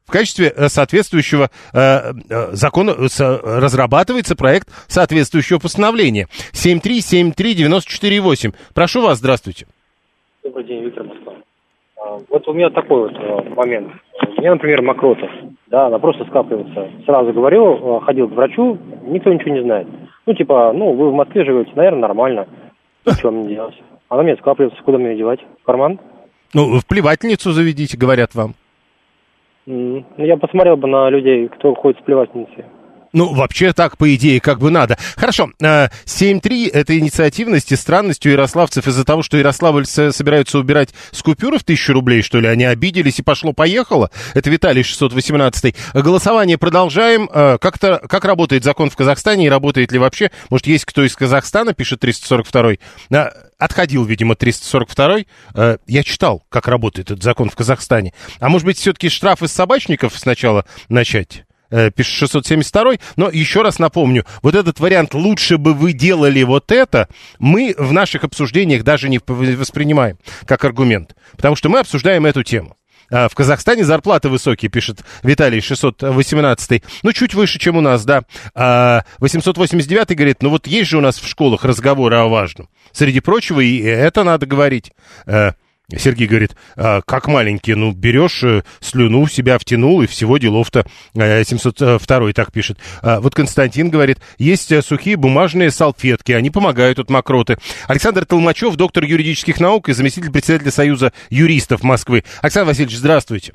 [0.07, 1.51] В качестве э, соответствующего
[2.53, 6.27] закона разрабатывается проект соответствующего постановления.
[6.53, 8.55] 7373948.
[8.75, 9.67] Прошу вас, здравствуйте.
[10.43, 11.35] Добрый день, Виктор Москва.
[11.97, 13.13] А, Вот у меня такой вот
[13.57, 13.93] момент.
[14.37, 15.29] У меня, например, мокрота.
[15.69, 16.91] Да, она просто скапливается.
[17.07, 19.87] Сразу говорил, ходил к врачу, никто ничего не знает.
[20.27, 22.47] Ну, типа, ну, вы в Москве живете, наверное, нормально.
[23.07, 23.75] Что мне делать?
[24.09, 25.41] Она мне скапливается, куда мне девать?
[25.63, 25.99] В карман?
[26.53, 28.55] Ну, в плевательницу заведите, говорят вам.
[29.67, 32.65] Ну, я посмотрел бы на людей, кто ходит с плевательницей.
[33.13, 34.97] Ну, вообще так, по идее, как бы надо.
[35.17, 40.91] Хорошо, э, 7-3– это инициативность и странность у ярославцев из-за того, что ярославльцы собираются убирать
[41.11, 42.47] с купюры в тысячу рублей, что ли?
[42.47, 44.11] Они обиделись и пошло-поехало?
[44.35, 45.75] Это Виталий 618.
[45.95, 47.29] Голосование продолжаем.
[47.33, 50.31] Э, как-то, как работает закон в Казахстане и работает ли вообще?
[50.49, 52.79] Может, есть кто из Казахстана, пишет 342-й?
[53.11, 55.27] Э, отходил, видимо, 342-й.
[55.55, 58.13] Э, я читал, как работает этот закон в Казахстане.
[58.39, 61.45] А может быть, все-таки штрафы с собачников сначала начать?
[61.71, 66.73] Э, пишет 672 но еще раз напомню, вот этот вариант «лучше бы вы делали вот
[66.73, 72.43] это», мы в наших обсуждениях даже не воспринимаем как аргумент, потому что мы обсуждаем эту
[72.43, 72.77] тему.
[73.11, 76.83] А, В Казахстане зарплаты высокие, пишет Виталий 618.
[77.03, 78.23] Ну, чуть выше, чем у нас, да.
[78.55, 82.69] А 889 говорит, ну вот есть же у нас в школах разговоры о важном.
[82.93, 84.93] Среди прочего, и это надо говорить.
[85.91, 90.39] Э, Сергей говорит, а, как маленький, ну, берешь э, слюну, в себя втянул, и всего
[90.39, 92.79] делов-то 702 так пишет.
[93.03, 97.59] А, вот Константин говорит, есть э, сухие бумажные салфетки, они помогают от мокроты.
[97.89, 102.25] Александр Толмачев, доктор юридических наук и заместитель председателя Союза юристов Москвы.
[102.43, 103.55] Александр Васильевич, здравствуйте.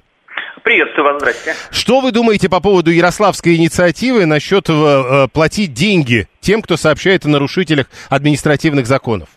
[0.63, 1.53] Приветствую вас, здрасте.
[1.69, 7.29] Что вы думаете по поводу ярославской инициативы насчет э, платить деньги тем, кто сообщает о
[7.29, 9.29] нарушителях административных законов?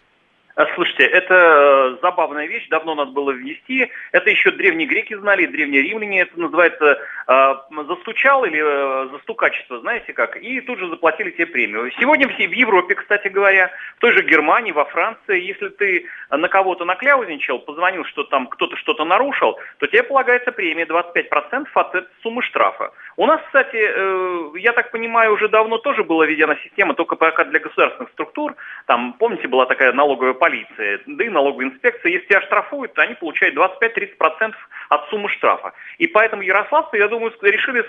[0.59, 3.89] А, слушайте, это э, забавная вещь, давно надо было ввести.
[4.11, 6.23] Это еще древние греки знали, древние римляне.
[6.23, 7.55] Это называется э,
[7.87, 10.37] застучал или э, застукачество, знаете как.
[10.37, 11.93] И тут же заплатили тебе премию.
[12.01, 16.49] Сегодня все в Европе, кстати говоря, в той же Германии, во Франции, если ты на
[16.49, 22.43] кого-то накляузничал, позвонил, что там кто-то что-то нарушил, то тебе полагается премия 25% от суммы
[22.43, 22.91] штрафа.
[23.19, 27.45] У нас, кстати, э, я так понимаю, уже давно тоже была введена система, только пока
[27.47, 28.55] для государственных структур.
[28.87, 32.13] Там, помните, была такая налоговая полиция, да и налоговая инспекция.
[32.13, 34.55] Если тебя штрафуют, то они получают 25-30%
[34.91, 35.73] от суммы штрафа.
[35.99, 37.85] И поэтому ярославцы, я думаю, решили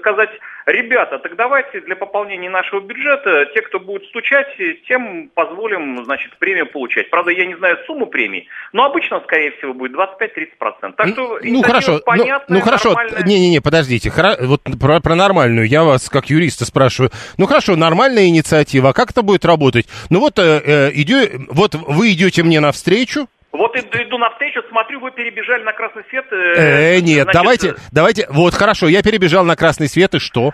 [0.00, 0.30] сказать,
[0.66, 4.48] ребята, так давайте для пополнения нашего бюджета, те, кто будет стучать,
[4.88, 7.08] тем позволим, значит, премию получать.
[7.08, 10.94] Правда, я не знаю сумму премии, но обычно, скорее всего, будет 25-30%.
[10.96, 15.84] Так что ну, хорошо, понятно, ну, ну хорошо, не-не-не, подождите, вот про, про нормальную, я
[15.84, 17.10] вас как юриста спрашиваю.
[17.38, 19.86] Ну хорошо, нормальная инициатива, а как это будет работать?
[20.10, 21.28] Ну вот, э, э, идё...
[21.50, 26.24] вот вы идете мне навстречу, вот иду, навстречу, смотрю, вы перебежали на красный свет.
[26.32, 30.52] Э, э нет, значит, давайте, давайте, вот хорошо, я перебежал на красный свет, и что?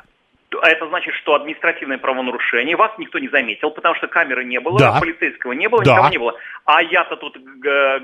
[0.61, 4.79] А это значит, что административное правонарушение, вас никто не заметил, потому что камеры не было,
[4.79, 4.99] да.
[4.99, 5.93] полицейского не было, да.
[5.93, 6.35] никого не было.
[6.65, 7.37] А я-то тут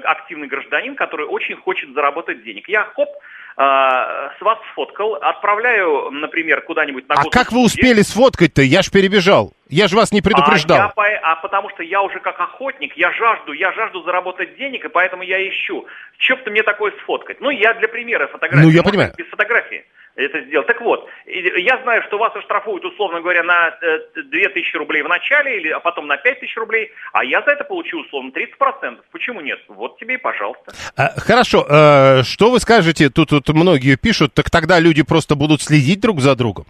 [0.04, 2.68] активный гражданин, который очень хочет заработать денег.
[2.68, 3.08] Я, хоп,
[3.56, 8.62] с вас сфоткал, отправляю, например, куда-нибудь на А как вы успели сфоткать-то?
[8.62, 9.52] Я ж перебежал.
[9.68, 10.92] Я же вас не предупреждал.
[10.96, 14.84] А, я, а потому что я уже как охотник, я жажду, я жажду заработать денег,
[14.84, 15.86] и поэтому я ищу.
[16.18, 17.40] Че бы мне такое сфоткать?
[17.40, 18.64] Ну, я для примера фотографии.
[18.64, 19.12] Ну, я понимаю.
[19.16, 19.84] Без фотографии
[20.16, 20.64] это сделал.
[20.64, 23.76] Так вот, я знаю, что вас оштрафуют, условно говоря, на
[24.14, 27.64] 2000 э, рублей в начале, или, а потом на 5000 рублей, а я за это
[27.64, 28.98] получу, условно, 30%.
[29.10, 29.58] Почему нет?
[29.68, 30.72] Вот тебе и пожалуйста.
[30.96, 35.62] А, хорошо, а, что вы скажете, тут, тут многие пишут, так тогда люди просто будут
[35.62, 36.66] следить друг за другом?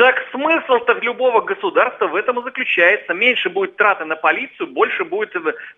[0.00, 3.12] Так смысл-то любого государства в этом и заключается.
[3.12, 5.28] Меньше будет траты на полицию, больше будет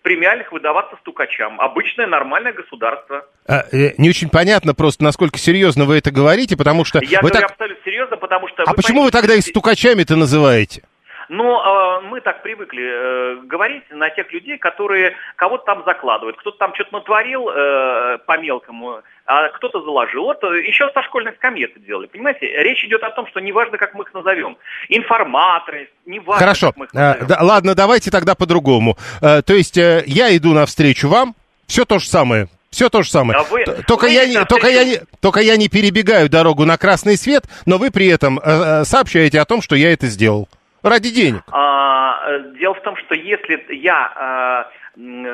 [0.01, 1.59] премиальных выдаваться стукачам.
[1.59, 3.25] Обычное нормальное государство.
[3.45, 7.01] А, э, не очень понятно просто, насколько серьезно вы это говорите, потому что...
[7.03, 7.51] Я говорю так...
[7.51, 8.63] абсолютно серьезно, потому что...
[8.63, 10.83] А почему поймите, вы тогда их стукачами-то называете?
[11.33, 16.37] Но э, мы так привыкли э, говорить на тех людей, которые кого-то там закладывают.
[16.37, 20.25] Кто-то там что-то натворил э, по-мелкому, а кто-то заложил.
[20.25, 22.05] Вот э, еще со школьной скамьи это делали.
[22.05, 24.57] Понимаете, речь идет о том, что неважно, как мы их назовем.
[24.89, 26.67] Информаторы, неважно, Хорошо.
[26.67, 27.23] как мы их назовем.
[27.23, 28.95] А, да, ладно, давайте тогда по-другому.
[29.19, 31.33] А, то есть э, я иду навстречу вам,
[31.65, 32.47] все то же самое.
[32.69, 33.39] Все то же самое.
[33.39, 36.77] А вы, только, вы я не, только, я не, только я не перебегаю дорогу на
[36.77, 40.47] красный свет, но вы при этом э, сообщаете о том, что я это сделал.
[40.83, 41.43] Ради денег.
[41.51, 44.69] А, дело в том, что если я а,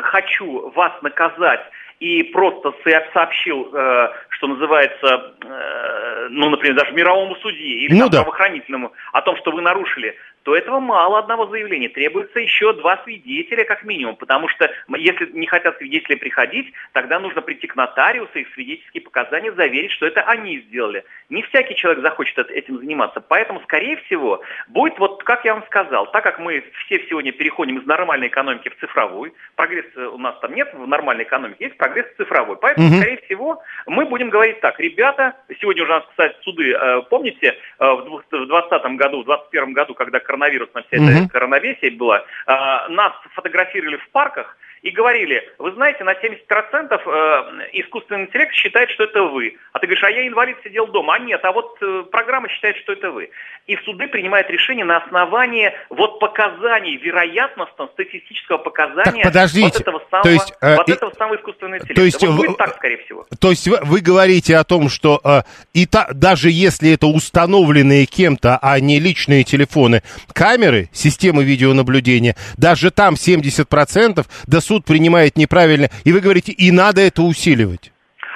[0.04, 1.62] хочу вас наказать
[2.00, 2.74] и просто
[3.14, 8.18] сообщил, э, что называется, э, ну, например, даже мировому судье или ну, там, да.
[8.22, 11.90] правоохранительному о том, что вы нарушили то этого мало одного заявления.
[11.90, 17.42] Требуется еще два свидетеля как минимум, потому что если не хотят свидетели приходить, тогда нужно
[17.42, 21.04] прийти к нотариусу и в свидетельские показания заверить, что это они сделали.
[21.30, 26.12] Не всякий человек захочет этим заниматься, поэтому, скорее всего, будет вот, как я вам сказал,
[26.12, 30.54] так как мы все сегодня переходим из нормальной экономики в цифровую, прогресс у нас там
[30.54, 32.96] нет в нормальной экономике, есть прогресс цифровой, поэтому, угу.
[32.96, 38.06] скорее всего, мы будем говорить так, ребята, сегодня уже кстати, суды, э, помните, э, в
[38.32, 40.39] 2020 году, в 2021 году, когда коронавирус,
[40.74, 41.30] на вся эта угу.
[41.30, 48.54] коронавесие была, нас фотографировали в парках, и говорили, вы знаете, на 70% э, искусственный интеллект
[48.54, 49.58] считает, что это вы.
[49.74, 51.16] А ты говоришь, а я инвалид сидел дома.
[51.16, 53.30] А нет, а вот э, программа считает, что это вы.
[53.68, 60.02] И суды принимают решение на основании вот показаний, вероятностного статистического показания так, подождите, вот этого
[60.10, 61.96] самого, то есть, э, вот этого самого искусственного интеллекта.
[61.96, 63.26] То есть, вот будет так, скорее всего.
[63.40, 65.42] То есть вы, вы говорите о том, что э,
[65.74, 70.04] и та, даже если это установленные кем-то, а не личные телефоны,
[70.34, 77.02] камеры, системы видеонаблюдения, даже там 70%, да суд принимает неправильно, и вы говорите, и надо
[77.02, 77.92] это усиливать.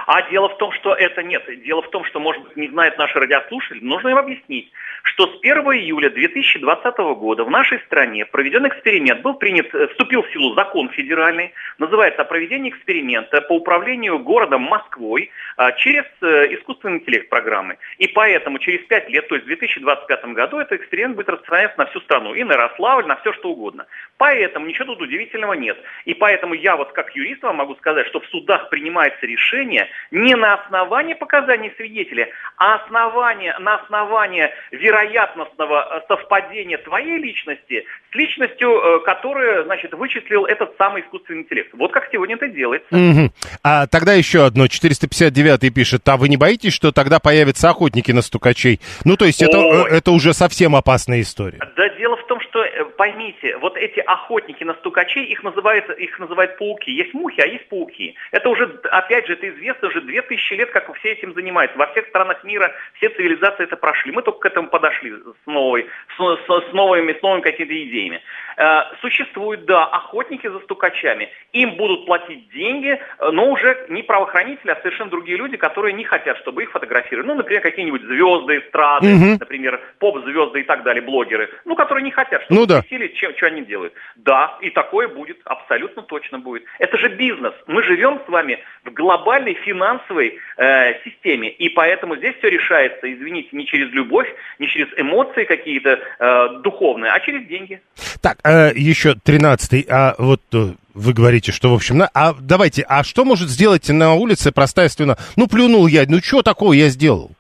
[0.08, 1.44] А дело в том, что это нет.
[1.64, 4.72] Дело в том, что, может быть, не знают наши радиослушатели, нужно им объяснить,
[5.04, 10.24] что с 1 июля 2020 года в нашей стране проведен эксперимент, был принят, э, вступил
[10.24, 16.56] в силу закон федеральный, называется о проведении эксперимента по управлению городом Москвой а, через э,
[16.56, 17.78] искусственный интеллект программы.
[17.98, 21.86] И поэтому через 5 лет, то есть в 2025 году, этот эксперимент будет распространяться на
[21.88, 23.86] всю страну, и на Ярославль, на все что угодно.
[24.18, 25.78] Поэтому ничего тут удивительного нет.
[26.06, 30.36] И поэтому я вот как юрист вам могу сказать, что в судах принимается решение не
[30.36, 34.50] на основании показаний свидетеля, а основание, на основании
[34.94, 41.70] вероятностного э, совпадения твоей личности с личностью, э, которую, значит, вычислил этот самый искусственный интеллект.
[41.74, 42.88] Вот как сегодня это делается.
[42.92, 43.32] Угу.
[43.64, 44.68] А тогда еще одно.
[44.68, 48.80] 459 пишет, а вы не боитесь, что тогда появятся охотники на стукачей?
[49.04, 51.60] Ну, то есть это, э, это уже совсем опасная история.
[51.76, 56.58] Да, дело в том, что, поймите, вот эти охотники на стукачей, их называют, их называют
[56.58, 56.92] пауки.
[56.92, 58.16] Есть мухи, а есть пауки.
[58.32, 61.78] Это уже, опять же, это известно уже 2000 лет, как все этим занимаются.
[61.78, 64.12] Во всех странах мира все цивилизации это прошли.
[64.12, 68.22] Мы только к этому подошли с, новой, с, с, с новыми, с новыми какими-то идеями.
[68.58, 71.30] Э, существуют, да, охотники за стукачами.
[71.54, 76.04] Им будут платить деньги, э, но уже не правоохранители, а совершенно другие люди, которые не
[76.04, 77.28] хотят, чтобы их фотографировали.
[77.28, 79.38] Ну, например, какие-нибудь звезды, эстрады, Мгм.
[79.40, 81.50] например, поп-звезды и так далее, блогеры.
[81.66, 82.82] Ну, которые не хотят, чтобы Ну да.
[82.82, 83.94] спросили, чем, что они делают.
[84.16, 86.64] Да, и такое будет, абсолютно точно будет.
[86.80, 87.54] Это же бизнес.
[87.68, 93.50] Мы живем с вами в глобальной финансовой э, системе, и поэтому здесь все решается, извините,
[93.52, 94.28] не через любовь,
[94.60, 97.82] не через эмоции какие-то э, духовные, а через деньги.
[98.22, 102.84] Так, э, еще 13 а вот э, вы говорите, что, в общем, на- а давайте,
[102.88, 105.18] а что может сделать на улице простая стена?
[105.36, 107.32] Ну, плюнул я, ну, что такого я сделал?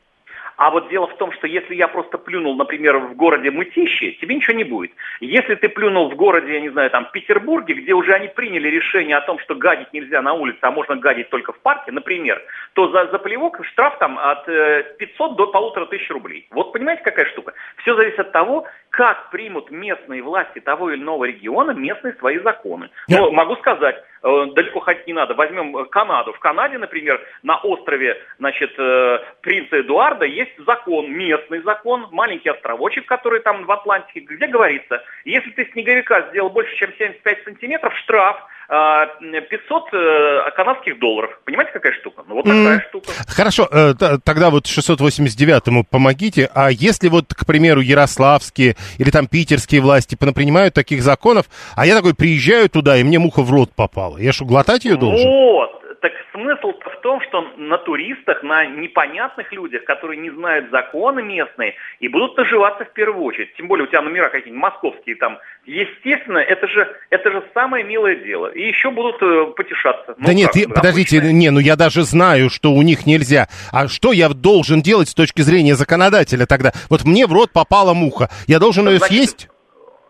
[0.64, 4.36] А вот дело в том, что если я просто плюнул, например, в городе Мытищи, тебе
[4.36, 4.92] ничего не будет.
[5.20, 9.18] Если ты плюнул в городе, я не знаю, там, Петербурге, где уже они приняли решение
[9.18, 12.42] о том, что гадить нельзя на улице, а можно гадить только в парке, например,
[12.76, 16.48] то за, за плевок штраф там от э, 500 до полутора тысяч рублей.
[16.52, 17.52] Вот понимаете, какая штука?
[17.82, 22.92] Все зависит от того, как примут местные власти того или иного региона местные свои законы.
[23.10, 25.34] Но могу сказать, э, далеко ходить не надо.
[25.34, 26.32] Возьмем э, Канаду.
[26.32, 33.08] В Канаде, например, на острове, значит, э, принца Эдуарда есть закон, местный закон, маленький островочек,
[33.08, 38.46] который там в Атлантике, где говорится, если ты снеговика сделал больше, чем 75 сантиметров, штраф
[38.70, 41.32] 500 э, канадских долларов.
[41.46, 42.24] Понимаете, какая штука?
[42.28, 43.12] Ну, вот такая М, штука.
[43.28, 43.94] Хорошо, э,
[44.24, 46.50] тогда вот 689-му помогите.
[46.54, 51.46] А если вот, к примеру, ярославские или там питерские власти понапринимают таких законов,
[51.76, 54.18] а я такой приезжаю туда, и мне муха в рот попала.
[54.18, 55.28] Я что, глотать ее должен?
[55.30, 55.83] Вот.
[56.04, 61.76] Так смысл-то в том, что на туристах, на непонятных людях, которые не знают законы местные,
[62.02, 63.56] и будут наживаться в первую очередь.
[63.56, 65.40] Тем более у тебя номера какие-нибудь московские там.
[65.66, 68.48] Естественно, это же, это же самое милое дело.
[68.48, 70.16] И еще будут э, потешаться.
[70.18, 73.48] Да Ну, нет, как, подождите, не, ну я даже знаю, что у них нельзя.
[73.72, 76.74] А что я должен делать с точки зрения законодателя тогда?
[76.90, 78.30] Вот мне в рот попала муха.
[78.46, 79.50] Я должен ее Значит, съесть?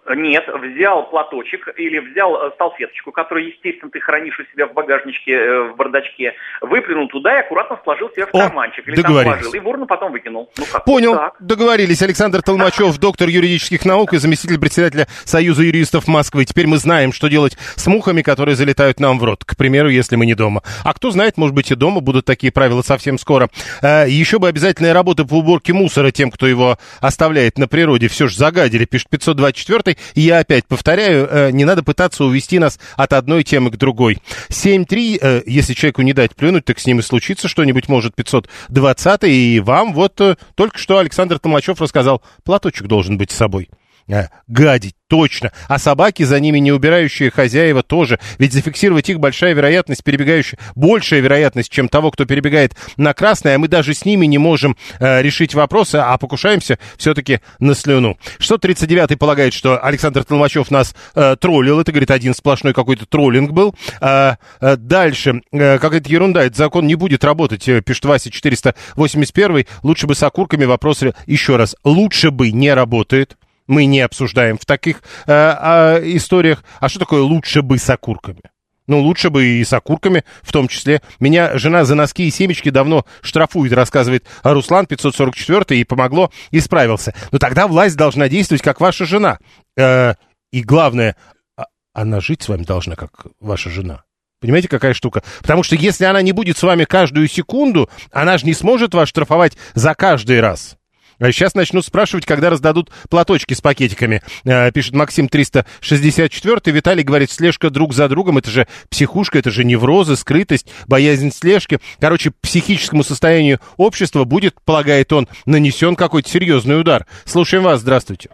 [0.09, 5.31] Нет, взял платочек или взял э, салфеточку, которую, естественно, ты хранишь у себя в багажничке,
[5.31, 8.85] э, в бардачке, выплюнул туда и аккуратно сложил себе в О, карманчик.
[8.85, 10.51] Или там положил, и в урну потом выкинул.
[10.57, 10.83] Ну как?
[10.83, 11.35] Понял, так.
[11.39, 12.01] договорились.
[12.01, 16.43] Александр Толмачев, доктор юридических наук и заместитель председателя Союза юристов Москвы.
[16.43, 19.45] Теперь мы знаем, что делать с мухами, которые залетают нам в рот.
[19.45, 20.63] К примеру, если мы не дома.
[20.83, 23.47] А кто знает, может быть и дома будут такие правила совсем скоро.
[23.81, 28.09] Э, еще бы обязательная работа по уборке мусора тем, кто его оставляет на природе.
[28.09, 32.79] Все же загадили, пишет 524 И я опять повторяю, э, не надо пытаться увести нас
[32.95, 34.19] от одной темы к другой.
[34.49, 39.23] 7.3, э, если человеку не дать плюнуть, так с ним и случится что-нибудь, может, 520
[39.23, 43.69] И вам вот э, только что Александр Толмачев рассказал, платочек должен быть с собой.
[44.07, 45.51] Э, гадить, точно.
[45.67, 48.19] А собаки, за ними не убирающие хозяева тоже.
[48.37, 53.59] Ведь зафиксировать их большая вероятность, перебегающая, большая вероятность, чем того, кто перебегает на красное, а
[53.59, 58.17] мы даже с ними не можем э, решить вопросы, а покушаемся все-таки на слюну.
[58.39, 61.79] 639 полагает, что Александр Толмачев нас э, троллил.
[61.79, 63.75] Это, говорит, один сплошной какой-то троллинг был.
[64.01, 65.41] А, э, дальше.
[65.51, 66.43] Э, какая-то ерунда.
[66.43, 69.65] Этот закон не будет работать, э, пишет Вася 481.
[69.83, 71.03] Лучше бы с окурками вопрос...
[71.25, 71.75] Еще раз.
[71.83, 73.37] Лучше бы не работает.
[73.67, 76.63] Мы не обсуждаем в таких э, а, историях.
[76.79, 78.41] А что такое лучше бы с окурками?
[78.85, 81.01] Ну, лучше бы и с окурками в том числе.
[81.19, 87.13] Меня жена за носки и семечки давно штрафует, рассказывает Руслан 544 и помогло, и справился.
[87.31, 89.39] Но тогда власть должна действовать, как ваша жена.
[89.77, 90.15] Э,
[90.51, 91.15] и главное,
[91.57, 94.03] а- она жить с вами должна, как ваша жена.
[94.41, 95.23] Понимаете, какая штука?
[95.41, 99.07] Потому что если она не будет с вами каждую секунду, она же не сможет вас
[99.07, 100.75] штрафовать за каждый раз.
[101.23, 104.21] А Сейчас начнут спрашивать, когда раздадут платочки с пакетиками.
[104.43, 106.59] Э, Пишет Максим 364.
[106.65, 111.79] Виталий говорит, слежка друг за другом, это же психушка, это же неврозы, скрытость, боязнь слежки.
[112.01, 117.05] Короче, психическому состоянию общества будет, полагает он, нанесен какой-то серьезный удар.
[117.23, 118.29] Слушаем вас, здравствуйте.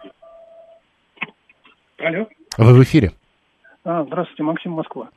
[2.00, 2.26] Алло.
[2.58, 3.12] Вы в эфире.
[3.84, 5.10] А, здравствуйте, Максим Москва.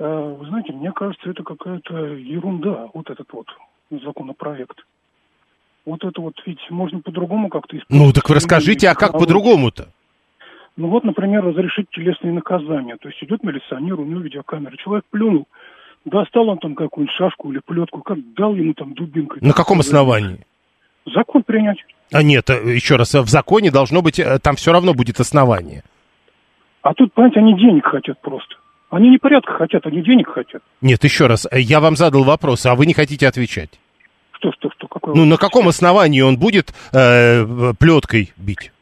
[0.00, 3.46] Э, Вы знаете, мне кажется, это какая-то ерунда, вот этот вот
[3.92, 4.78] законопроект.
[5.86, 8.08] Вот это вот, ведь можно по-другому как-то использовать.
[8.08, 9.88] Ну, так вы расскажите, а как по-другому-то?
[10.76, 12.96] Ну вот, например, разрешить телесные наказания.
[12.96, 14.76] То есть идет милиционер, у него видеокамера.
[14.76, 15.46] Человек плюнул,
[16.04, 19.38] достал он там какую-нибудь шашку или плетку, как дал ему там дубинкой.
[19.40, 20.44] На каком основании?
[21.06, 21.78] Закон принять.
[22.12, 25.20] А нет, э, еще раз, э, в законе должно быть, э, там все равно будет
[25.20, 25.84] основание.
[26.82, 28.56] А тут, понимаете, они денег хотят просто.
[28.90, 30.62] Они не порядка хотят, они денег хотят.
[30.80, 33.70] Нет, еще раз, я вам задал вопрос, а вы не хотите отвечать.
[34.38, 38.72] Что, что, что, какой Ну, на каком основании он будет э, плеткой бить?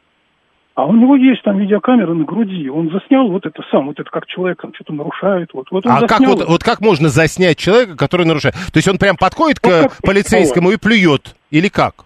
[0.75, 2.69] А у него есть там видеокамера на груди.
[2.69, 5.51] Он заснял вот это сам, вот это как человек там что-то нарушает.
[5.53, 8.55] Вот, вот он А как, вот, вот как можно заснять человека, который нарушает?
[8.55, 11.35] То есть он прям подходит Ну, к полицейскому и плюет?
[11.49, 12.03] Или как?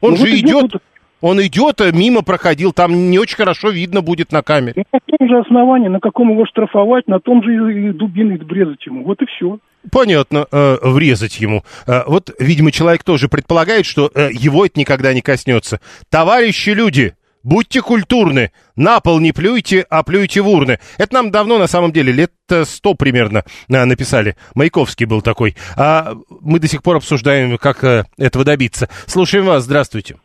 [0.00, 0.82] Он Ну, же вот идет вот-
[1.20, 4.84] он идет, э, мимо проходил, там не очень хорошо видно будет на камере.
[4.92, 9.04] На том же основании, на каком его штрафовать, на том же и дубиной брезать ему.
[9.04, 9.58] Вот и все.
[9.90, 11.64] Понятно, э, врезать ему.
[11.86, 15.80] Э, вот, видимо, человек тоже предполагает, что э, его это никогда не коснется.
[16.08, 20.78] Товарищи люди, будьте культурны, на пол не плюйте, а плюйте в урны.
[20.98, 24.36] Это нам давно, на самом деле, лет э, сто примерно э, написали.
[24.54, 25.56] Маяковский был такой.
[25.76, 28.88] А мы до сих пор обсуждаем, как э, этого добиться.
[29.06, 30.16] Слушаем вас, здравствуйте.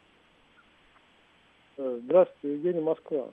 [1.78, 3.26] Здравствуйте, Евгений Москва.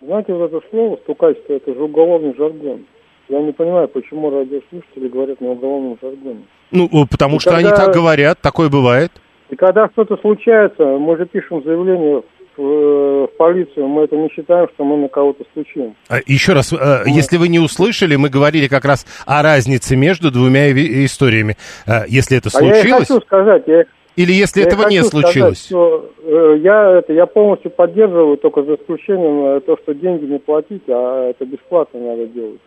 [0.00, 2.86] Знаете, вот это слово «стукачество»— это же уголовный жаргон.
[3.28, 6.44] Я не понимаю, почему радиослушатели говорят на уголовном жаргоне.
[6.70, 9.10] Ну, потому И что они когда- так говорят, такое бывает.
[9.50, 12.22] И когда что-то случается, мы же пишем заявление
[12.56, 15.94] в, э, полицию, мы это не считаем, что мы на кого-то стучим.
[16.08, 16.76] А, Еще раз, э,
[17.06, 20.70] если вы не услышали, мы говорили как раз о разнице между двумя
[21.04, 21.56] историями.
[21.86, 23.84] Э, Если это А я случилось, хочу сказать, я,
[24.16, 25.66] или если я этого не хочу сказать, случилось.
[25.66, 30.38] что, э, я, это, я полностью поддерживаю, только за исключением э, то, что деньги не
[30.40, 32.60] платить, а это бесплатно надо делать.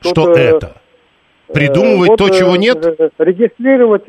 [0.00, 0.76] Что Тут, э, это?
[1.52, 2.78] Придумывать Э, то, вот, чего э, нет?
[3.18, 4.04] Регистрировать,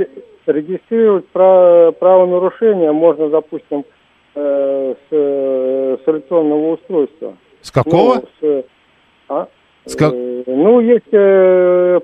[0.45, 3.85] регистрировать пра- правонарушение можно, допустим,
[4.35, 7.37] э, с, с электронного устройства.
[7.61, 8.15] С какого?
[8.15, 8.65] Ну, с,
[9.29, 9.47] а?
[9.85, 11.09] С как- ну, есть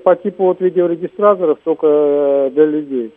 [0.02, 3.14] по типу вот видеорегистраторов только для людей.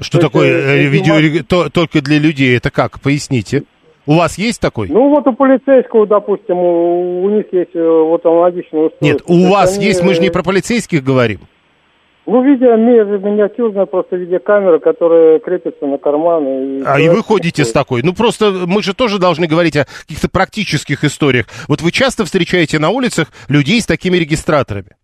[0.00, 2.56] Что то есть, такое если видео то- только для людей?
[2.56, 3.00] Это как?
[3.00, 3.64] Поясните.
[4.10, 4.88] У вас есть такой?
[4.88, 9.04] Ну, вот у полицейского, допустим, у, у них есть э, вот аналогичное устройство.
[9.04, 11.38] Нет, у вас они, есть, мы же не про полицейских говорим.
[12.26, 16.44] Ну, видео ми- миниатюрная просто видеокамера, которая крепится на карман.
[16.44, 18.02] И А и вы ходите с такой.
[18.02, 21.46] Ну, просто мы же тоже должны говорить о каких-то практических историях.
[21.68, 24.96] Вот вы часто встречаете на улицах людей с такими регистраторами.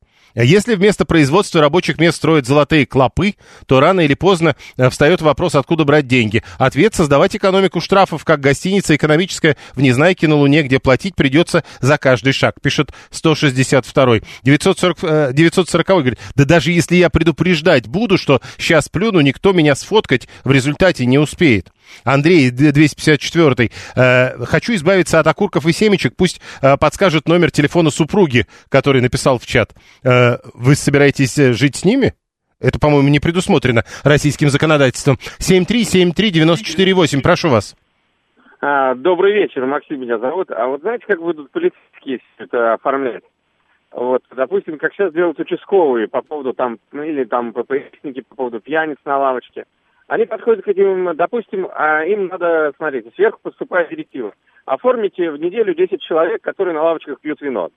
[0.45, 3.35] Если вместо производства рабочих мест строят золотые клопы,
[3.67, 6.43] то рано или поздно э, встает вопрос, откуда брать деньги.
[6.59, 11.97] Ответ– создавать экономику штрафов, как гостиница экономическая в Незнайке на Луне, где платить придется за
[11.97, 14.23] каждый шаг, пишет 162-й.
[14.43, 19.75] 940, э, 940 говорит, да даже если я предупреждать буду, что сейчас плюну, никто меня
[19.75, 21.71] сфоткать в результате не успеет.
[22.05, 27.91] Андрей, д- 254 э, хочу избавиться от окурков и семечек, пусть э, подскажет номер телефона
[27.91, 29.73] супруги, который написал в чат.
[30.05, 32.15] Э, вы собираетесь э, жить с ними?
[32.61, 35.19] Это, по-моему, не предусмотрено российским законодательством.
[35.41, 37.77] 7373948, прошу вас.
[38.61, 40.51] А, добрый вечер, Максим меня зовут.
[40.51, 43.23] А вот знаете, как будут полицейские это оформлять?
[43.93, 48.61] Вот, допустим, как сейчас делают участковые по поводу там, ну или там ППСники по поводу
[48.61, 49.65] пьяниц на лавочке.
[50.09, 54.33] Они подходят к этим, допустим, а им надо, смотрите, сверху поступает директива.
[54.65, 57.71] Оформите в неделю 10 человек, которые на лавочках пьют вино.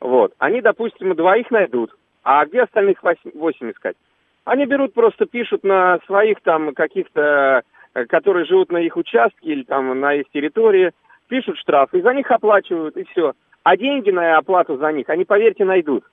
[0.00, 0.32] Вот.
[0.38, 1.94] Они, допустим, двоих найдут.
[2.24, 3.96] А где остальных восемь, восемь искать?
[4.44, 7.62] Они берут, просто пишут на своих там каких-то,
[7.94, 10.92] э, которые живут на их участке или там на их территории,
[11.28, 13.34] пишут штраф, и за них оплачивают, и все.
[13.62, 16.04] А деньги на оплату за них, они, поверьте, найдут.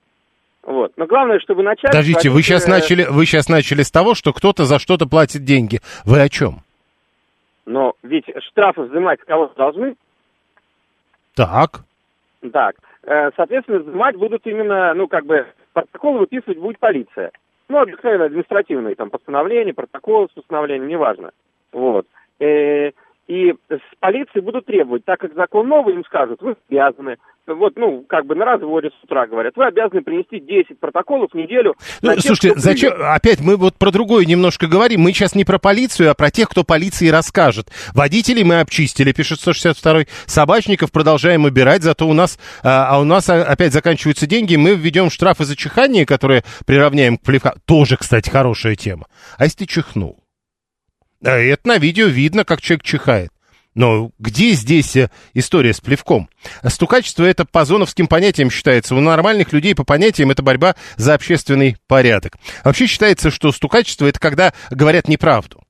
[0.65, 0.93] Вот.
[0.97, 1.91] Но главное, чтобы начать...
[1.91, 5.79] Подождите, вы сейчас начали, вы сейчас начали с того, что кто-то за что-то платит деньги.
[6.05, 6.61] Вы о чем?
[7.67, 9.95] Но ведь штрафы взимать с кого должны.
[11.35, 11.81] Так.
[12.51, 17.31] Так, э, соответственно, взимать будут именно, ну, как бы, протокол выписывать будет полиция.
[17.69, 21.31] Ну, обыкновенно административные, там, постановления, протоколы с постановлением, неважно.
[21.71, 22.05] Вот.
[22.39, 22.91] Э,
[23.27, 27.17] и с полиции будут требовать, так как закон новый, им скажут, вы обязаны,
[27.47, 31.35] вот, ну, как бы на разводе с утра говорят, вы обязаны принести 10 протоколов в
[31.35, 31.75] неделю.
[32.01, 35.57] Ну, тех, слушайте, зачем, опять мы вот про другое немножко говорим, мы сейчас не про
[35.57, 37.69] полицию, а про тех, кто полиции расскажет.
[37.93, 43.29] Водителей мы обчистили, пишет 162-й, собачников продолжаем убирать, зато у нас, а, а у нас
[43.29, 47.55] опять заканчиваются деньги, мы введем штрафы за чихание, которые приравняем к плевка.
[47.65, 49.07] Тоже, кстати, хорошая тема.
[49.37, 50.24] А если ты чихнул?
[51.25, 53.31] А это на видео видно, как человек чихает.
[53.73, 56.29] Но где здесь э, история с плевком?
[56.65, 58.95] Стукачество это по зоновским понятиям считается.
[58.95, 62.37] У нормальных людей по понятиям это борьба за общественный порядок.
[62.63, 65.64] Вообще считается, что стукачество это когда говорят неправду.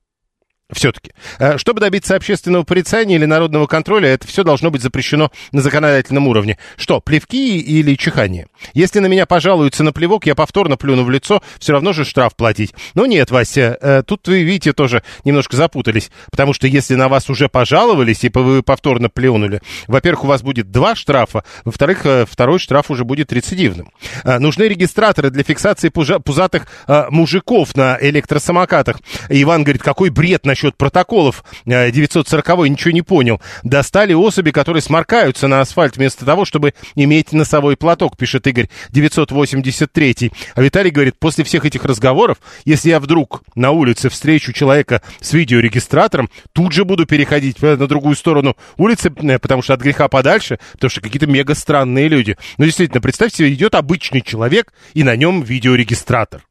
[0.72, 1.12] Все-таки.
[1.38, 6.26] Э, Чтобы добиться общественного порицания или народного контроля, это все должно быть запрещено на законодательном
[6.26, 6.58] уровне.
[6.76, 8.48] Что, плевки или чихание?
[8.74, 12.34] Если на меня пожалуются на плевок, я повторно плюну в лицо, все равно же штраф
[12.34, 12.74] платить.
[12.94, 16.10] Но нет, Вася, э, тут вы, видите, тоже немножко запутались.
[16.32, 20.72] Потому что если на вас уже пожаловались и вы повторно плюнули, во-первых, у вас будет
[20.72, 23.92] два штрафа, во-вторых, э, второй штраф уже будет рецидивным.
[24.24, 26.66] Нужны регистраторы для фиксации пузатых
[27.10, 28.98] мужиков на электросамокатах.
[29.28, 31.44] Иван говорит, какой бред насчет протоколов.
[31.66, 33.40] Э, 940 ничего не понял.
[33.62, 40.32] Достали особи, которые сморкаются на асфальт вместо того, чтобы иметь носовой платок, пишет Игорь 983.
[40.54, 45.34] А Виталий говорит, после всех этих разговоров, если я вдруг на улице встречу человека с
[45.34, 50.08] видеорегистратором, тут же буду переходить э, на другую сторону улицы, э, потому что от греха
[50.08, 52.38] подальше, потому что какие-то мега странные люди.
[52.56, 56.44] Ну, действительно, представьте себе, идет обычный человек, и на нем видеорегистратор.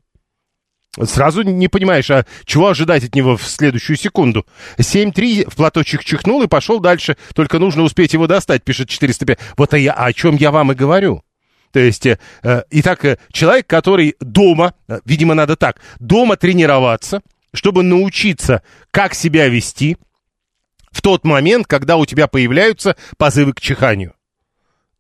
[1.04, 4.46] Сразу не понимаешь, а чего ожидать от него в следующую секунду?
[4.78, 7.18] 7-3 в платочек чихнул и пошел дальше.
[7.34, 9.38] Только нужно успеть его достать, пишет 405.
[9.58, 11.24] Вот а я, о чем я вам и говорю.
[11.74, 17.22] То есть, э, э, итак, э, человек, который дома, э, видимо, надо так, дома тренироваться,
[17.54, 19.98] чтобы научиться, как себя вести
[20.92, 24.14] в тот момент, когда у тебя появляются позывы к чиханию.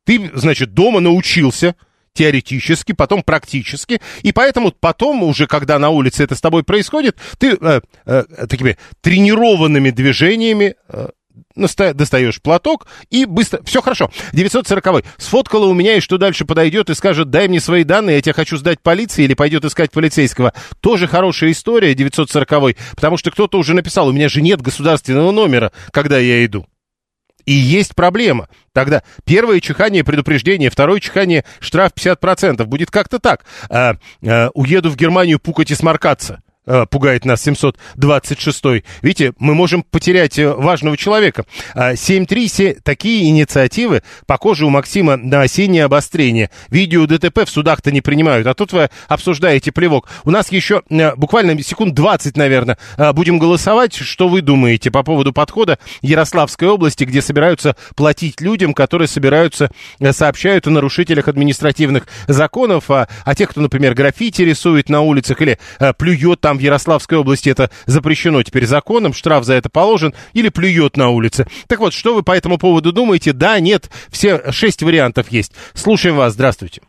[0.03, 1.75] Ты, значит, дома научился
[2.15, 7.57] теоретически, потом практически, и поэтому потом уже, когда на улице это с тобой происходит, ты
[7.59, 11.09] э, э, такими тренированными движениями э,
[11.55, 13.61] достаешь платок и быстро...
[13.63, 14.09] Все хорошо.
[14.33, 18.21] 940 Сфоткала у меня, и что дальше подойдет и скажет, дай мне свои данные, я
[18.21, 20.53] тебя хочу сдать полиции, или пойдет искать полицейского.
[20.79, 25.71] Тоже хорошая история, 940 потому что кто-то уже написал, у меня же нет государственного номера,
[25.91, 26.65] когда я иду.
[27.45, 28.49] И есть проблема.
[28.73, 32.65] Тогда первое чихание предупреждение, второе чихание штраф 50%.
[32.65, 33.45] Будет как-то так.
[33.69, 36.41] А, а, уеду в Германию пукать и сморкаться.
[36.65, 38.83] А, Пугает нас 726.
[39.01, 41.45] Видите, мы можем потерять э, важного человека.
[41.73, 42.47] А, 7.3.
[42.47, 46.49] се- Такие инициативы похожи у Максима на осеннее обострение.
[46.69, 50.07] Видео ДТП в судах-то не принимают, а тут вы обсуждаете плевок.
[50.23, 53.93] У нас еще э, буквально секунд 20, наверное, э, будем голосовать.
[53.95, 60.13] Что вы думаете по поводу подхода Ярославской области, где собираются платить людям, которые собираются, э,
[60.13, 65.57] сообщают о нарушителях административных законов, а, о тех, кто, например, граффити рисует на улицах или
[65.79, 70.49] э, плюет там в Ярославской области, это запрещено теперь законом, штраф за это положен, или
[70.49, 71.45] плюет на улице.
[71.67, 73.33] Так вот, что вы по этому поводу думаете?
[73.33, 75.53] Да, нет, все шесть вариантов есть.
[75.73, 76.81] Слушаем вас, здравствуйте.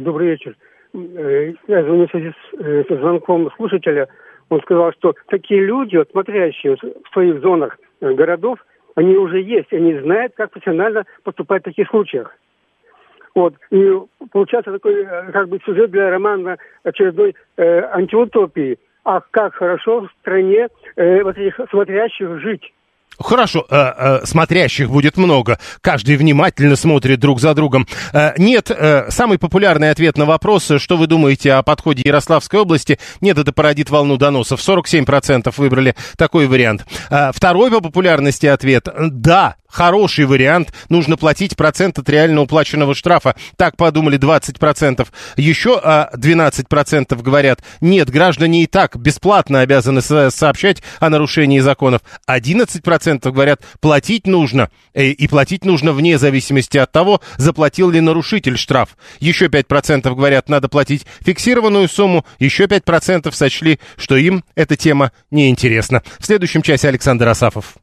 [0.00, 0.56] Добрый вечер.
[0.94, 4.08] Э, Я звоню в с, э, звонком слушателя.
[4.48, 8.58] Он сказал, что такие люди, вот, смотрящие в своих зонах э, городов,
[8.96, 12.36] они уже есть, они знают, как профессионально поступать в таких случаях.
[13.34, 13.54] Вот.
[13.70, 13.92] И
[14.32, 18.78] получается такой э, как бы сюжет для романа очередной э, антиутопии.
[19.04, 22.72] А как хорошо в стране э, вот этих смотрящих жить.
[23.18, 25.58] Хорошо, э, э, смотрящих будет много.
[25.82, 27.86] Каждый внимательно смотрит друг за другом.
[28.14, 32.98] Э, нет, э, самый популярный ответ на вопрос, что вы думаете о подходе Ярославской области,
[33.20, 34.60] нет, это породит волну доносов.
[34.60, 36.86] 47% выбрали такой вариант.
[37.10, 43.34] Э, второй по популярности ответ, да, хороший вариант, нужно платить процент от реально уплаченного штрафа.
[43.56, 45.06] Так подумали 20%.
[45.36, 52.02] Еще э, 12% говорят, нет, граждане и так бесплатно обязаны со- сообщать о нарушении законов.
[52.28, 58.56] 11% говорят, платить нужно, э, и платить нужно вне зависимости от того, заплатил ли нарушитель
[58.56, 58.96] штраф.
[59.20, 66.02] Еще 5% говорят, надо платить фиксированную сумму, еще 5% сочли, что им эта тема неинтересна.
[66.18, 67.74] В следующем часе Александр Асафов.